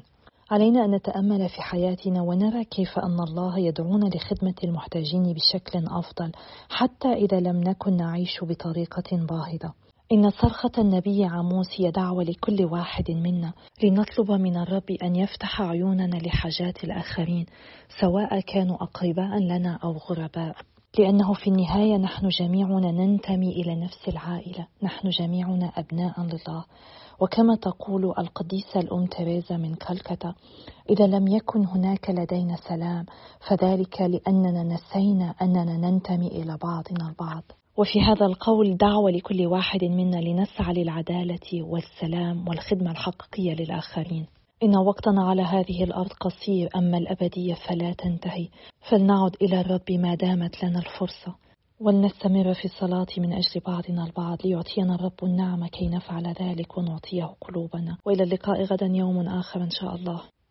علينا 0.51 0.85
أن 0.85 0.91
نتأمل 0.91 1.49
في 1.49 1.61
حياتنا 1.61 2.21
ونرى 2.21 2.63
كيف 2.63 2.99
أن 2.99 3.19
الله 3.19 3.59
يدعونا 3.59 4.05
لخدمة 4.05 4.55
المحتاجين 4.63 5.33
بشكل 5.33 5.85
أفضل 5.87 6.31
حتى 6.69 7.13
إذا 7.13 7.39
لم 7.39 7.61
نكن 7.61 7.97
نعيش 7.97 8.43
بطريقة 8.43 9.17
باهظة. 9.29 9.73
إن 10.11 10.29
صرخة 10.29 10.71
النبي 10.77 11.25
عاموس 11.25 11.67
هي 11.77 11.91
دعوة 11.91 12.23
لكل 12.23 12.65
واحد 12.65 13.11
منا 13.11 13.53
لنطلب 13.83 14.31
من 14.31 14.57
الرب 14.57 14.91
أن 15.03 15.15
يفتح 15.15 15.61
عيوننا 15.61 16.15
لحاجات 16.15 16.83
الآخرين 16.83 17.45
سواء 18.01 18.39
كانوا 18.39 18.75
أقرباء 18.75 19.39
لنا 19.39 19.79
أو 19.83 19.91
غرباء. 19.91 20.55
لأنه 20.99 21.33
في 21.33 21.47
النهاية 21.47 21.97
نحن 21.97 22.27
جميعنا 22.27 22.91
ننتمي 22.91 23.49
إلى 23.51 23.75
نفس 23.75 24.07
العائلة 24.07 24.67
نحن 24.83 25.09
جميعنا 25.09 25.65
أبناء 25.77 26.21
لله 26.21 26.65
وكما 27.19 27.55
تقول 27.55 28.05
القديسة 28.05 28.79
الأم 28.79 29.05
تريزا 29.05 29.57
من 29.57 29.75
كلكتا 29.75 30.33
إذا 30.89 31.07
لم 31.07 31.27
يكن 31.27 31.65
هناك 31.65 32.09
لدينا 32.09 32.55
سلام 32.69 33.05
فذلك 33.47 34.01
لأننا 34.01 34.63
نسينا 34.63 35.35
أننا 35.41 35.77
ننتمي 35.77 36.27
إلى 36.27 36.57
بعضنا 36.63 37.09
البعض. 37.09 37.43
وفي 37.79 38.01
هذا 38.01 38.25
القول 38.25 38.77
دعوة 38.77 39.11
لكل 39.11 39.45
واحد 39.45 39.83
منا 39.83 40.17
لنسعى 40.17 40.73
للعدالة 40.73 41.63
والسلام 41.63 42.47
والخدمة 42.47 42.91
الحقيقية 42.91 43.53
للآخرين. 43.53 44.25
إن 44.63 44.77
وقتنا 44.77 45.23
على 45.23 45.41
هذه 45.41 45.83
الأرض 45.83 46.13
قصير 46.13 46.69
أما 46.75 46.97
الأبدية 46.97 47.53
فلا 47.53 47.93
تنتهي، 47.93 48.47
فلنعد 48.89 49.35
إلى 49.41 49.61
الرب 49.61 49.91
ما 49.91 50.15
دامت 50.15 50.63
لنا 50.63 50.79
الفرصة. 50.79 51.35
ولنستمر 51.79 52.53
في 52.53 52.65
الصلاة 52.65 53.07
من 53.17 53.33
أجل 53.33 53.61
بعضنا 53.67 54.05
البعض 54.05 54.37
ليعطينا 54.45 54.95
الرب 54.95 55.23
النعمة 55.23 55.67
كي 55.67 55.87
نفعل 55.87 56.27
ذلك 56.41 56.77
ونعطيه 56.77 57.35
قلوبنا 57.41 57.97
وإلى 58.05 58.23
اللقاء 58.23 58.63
غدا 58.63 58.85
يوم 58.85 59.27
آخر 59.27 59.63
إن 59.63 59.69
شاء 59.69 59.95
الله 59.95 60.21